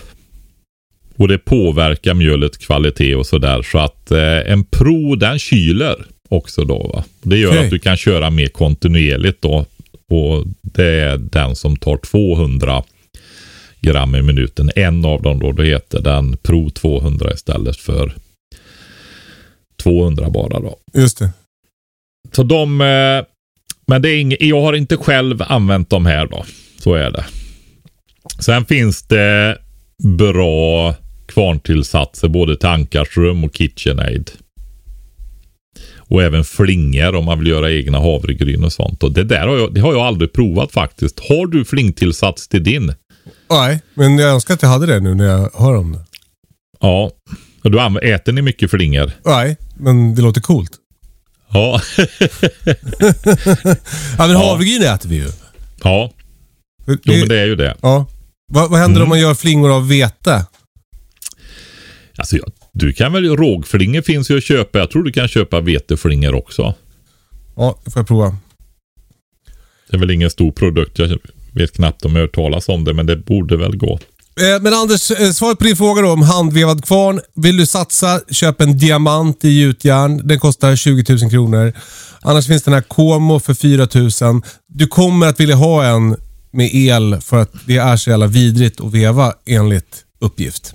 [1.15, 3.61] Och det påverkar mjölets kvalitet och sådär.
[3.61, 6.91] Så att eh, en pro den kyler också då.
[6.93, 7.03] Va?
[7.21, 7.63] Det gör Okej.
[7.65, 9.65] att du kan köra mer kontinuerligt då.
[10.09, 12.84] Och det är den som tar 200
[13.82, 14.71] gram i minuten.
[14.75, 18.13] En av dem då, då heter den Pro 200 istället för
[19.84, 20.77] 200 bara då.
[20.93, 21.29] Just det.
[22.32, 23.25] Så de, eh,
[23.88, 26.45] men det är ing, jag har inte själv använt de här då.
[26.79, 27.25] Så är det.
[28.39, 29.57] Sen finns det
[30.03, 34.32] bra kvarntillsatser både till Ankarsrum och KitchenAid.
[36.12, 39.03] Och även flingor om man vill göra egna havregryn och sånt.
[39.03, 41.20] Och det där har jag, det har jag aldrig provat faktiskt.
[41.20, 42.93] Har du flingtillsats till din?
[43.49, 45.99] Nej, men jag önskar att jag hade det nu när jag hör om det.
[46.80, 47.12] Ja.
[47.64, 49.12] Och du äter ni mycket flingor?
[49.26, 50.72] Nej, men det låter coolt.
[51.53, 51.82] Ja.
[54.18, 55.28] Ja, men havregryn äter vi ju.
[55.84, 56.12] ja.
[56.86, 57.76] Jo men det är ju det.
[57.82, 58.05] Ja.
[58.53, 60.45] Vad, vad händer om man gör flingor av vete?
[62.18, 64.80] Alltså jag Du kan väl, rågflingor finns ju att köpa.
[64.80, 66.74] Jag tror du kan köpa veteflingor också.
[67.55, 68.38] Ja, det får jag prova.
[69.89, 70.99] Det är väl ingen stor produkt.
[70.99, 71.17] Jag
[71.53, 73.99] vet knappt om jag hört talas om det, men det borde väl gå.
[74.39, 77.19] Eh, Men Anders, eh, svaret på din fråga då om handvevad kvarn.
[77.36, 80.28] Vill du satsa, köp en diamant i gjutjärn.
[80.28, 81.74] Den kostar 20 000 kronor.
[82.22, 83.88] Annars finns den här Como för 4
[84.32, 84.41] 000.
[84.67, 86.15] Du kommer att vilja ha en
[86.53, 90.74] med el för att det är så jävla vidrigt att veva enligt uppgift.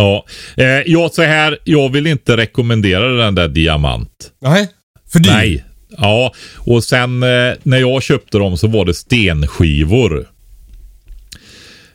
[0.00, 0.24] Ja,
[0.56, 1.58] eh, jag så här.
[1.64, 4.32] Jag vill inte rekommendera den där diamant.
[4.40, 4.68] Nej.
[5.12, 5.30] För dyr?
[5.30, 5.64] Nej.
[5.98, 10.28] Ja, och sen eh, när jag köpte dem så var det stenskivor.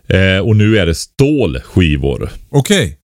[0.07, 2.29] Eh, och nu är det stålskivor.
[2.49, 2.97] Okej.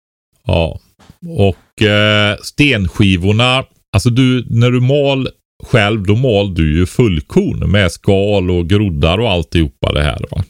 [0.45, 0.79] Ja.
[1.27, 5.29] Och eh, stenskivorna, alltså du, när du mal
[5.63, 10.25] själv, då mal du ju fullkorn med skal och groddar och alltihopa det här.
[10.31, 10.43] Va?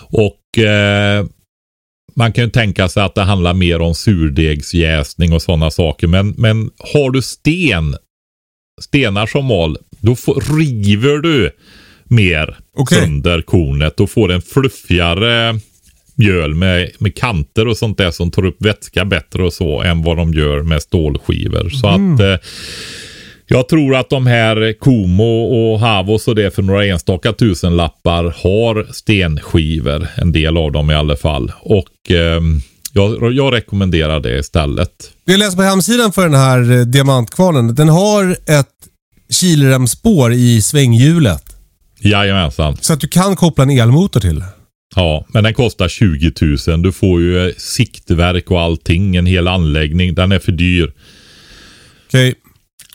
[0.00, 1.26] Och eh,
[2.14, 6.06] man kan ju tänka sig att det handlar mer om surdegsjäsning och sådana saker.
[6.06, 7.96] Men, men har du sten,
[8.80, 11.50] stenar som mal, då får, river du
[12.04, 12.98] mer Okej.
[12.98, 15.60] sönder kornet och får en fluffigare
[16.14, 20.02] mjöl med, med kanter och sånt där som tar upp vätska bättre och så än
[20.02, 21.68] vad de gör med stålskivor.
[21.68, 22.48] Så att eh,
[23.46, 28.92] jag tror att de här Como och Havos och det för några enstaka tusenlappar har
[28.92, 30.06] stenskivor.
[30.16, 31.52] En del av dem i alla fall.
[31.60, 32.60] Och ehm,
[32.92, 34.90] jag, jag rekommenderar det istället.
[35.24, 37.74] Vi läser på hemsidan för den här eh, diamantkvarnen.
[37.74, 38.66] Den har ett
[39.30, 41.42] kilremsspår i svänghjulet.
[42.00, 42.76] Jajamensan.
[42.80, 44.44] Så att du kan koppla en elmotor till.
[44.94, 46.32] Ja, men den kostar 20
[46.68, 46.82] 000.
[46.82, 49.16] Du får ju eh, siktverk och allting.
[49.16, 50.14] En hel anläggning.
[50.14, 50.92] Den är för dyr.
[52.08, 52.34] Okej.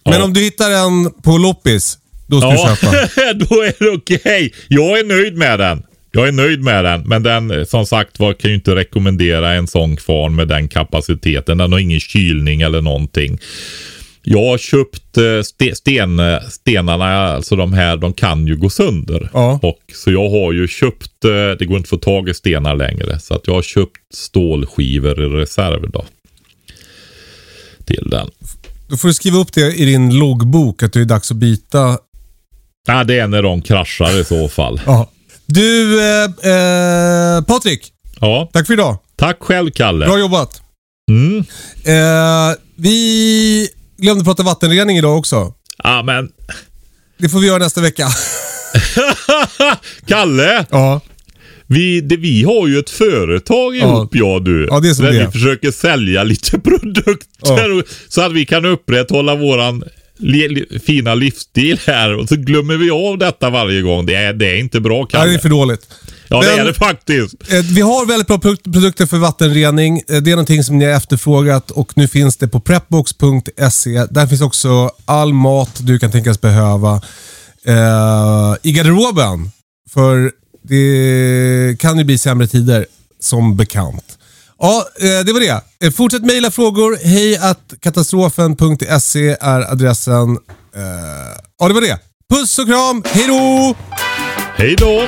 [0.10, 0.24] Men Ja.
[0.26, 1.98] om du hittar en på loppis,
[2.28, 3.34] då ska Ja, du köpa.
[3.50, 4.54] då är det okej.
[4.68, 5.84] Jag är nöjd med den.
[6.12, 7.02] Jag är nöjd med den.
[7.02, 10.68] Men den, eh, som sagt var, kan ju inte rekommendera en sån kvarn med den
[10.68, 11.58] kapaciteten.
[11.58, 13.40] Den har ingen kylning eller någonting.
[14.24, 19.30] Jag har köpt eh, ste, sten, stenarna, alltså de här, de kan ju gå sönder.
[19.34, 19.60] Ja.
[19.64, 22.76] Och, så jag har ju köpt, eh, det går inte att få tag i stenar
[22.76, 23.20] längre.
[23.20, 26.06] Så att jag har köpt stålskivor i reserv då.
[27.86, 28.30] Till den.
[28.88, 31.98] Då får du skriva upp det i din loggbok att det är dags att byta.
[32.88, 34.82] Ja, det är när de kraschar i så fall.
[34.86, 35.10] Ja.
[35.46, 36.24] Du, eh,
[36.54, 37.92] eh, Patrik.
[38.22, 38.98] Ja, Tack för idag.
[39.16, 40.06] tack själv Kalle.
[40.06, 40.62] Bra jobbat.
[41.12, 41.38] Mm.
[41.86, 45.54] Eh, vi glömde prata vattenrening idag också.
[45.84, 46.30] Ja, men
[47.18, 48.08] Det får vi göra nästa vecka.
[50.08, 51.02] Kalle, ja.
[51.68, 54.68] Vi, det, vi har ju ett företag ihop jag och du.
[54.72, 58.66] Ja, det är som där det vi försöker sälja lite produkter så att vi kan
[58.66, 59.84] upprätthålla våran
[60.20, 62.16] li, li, fina livsstil här.
[62.16, 64.06] Och så glömmer vi av detta varje gång.
[64.06, 65.30] Det är, det är inte bra ja, Kalle.
[65.32, 65.88] det är för dåligt.
[66.28, 67.36] ja, det Men- är det faktiskt.
[67.54, 69.98] Eh, Vi har väldigt bra produk- produkter för vattenrening.
[70.10, 74.06] Eh, Det är någonting som ni har efterfrågat och nu finns det på prepbox.se.
[74.10, 77.02] Där finns också all mat du kan tänkas behöva
[77.66, 79.50] eh, i garderoben.
[79.94, 80.32] För
[80.68, 82.86] det kan ju bli sämre tider,
[83.20, 84.18] som bekant.
[84.60, 85.62] Ja, eh, det var det.
[85.88, 86.98] Eh, fortsätt mejla frågor.
[87.04, 90.38] Hej att katastrofen.se är adressen.
[90.76, 90.82] Eh,
[91.60, 92.00] ja, det var det.
[92.30, 93.04] Puss och kram.
[93.06, 93.76] Hej då!
[94.56, 95.08] Hej då!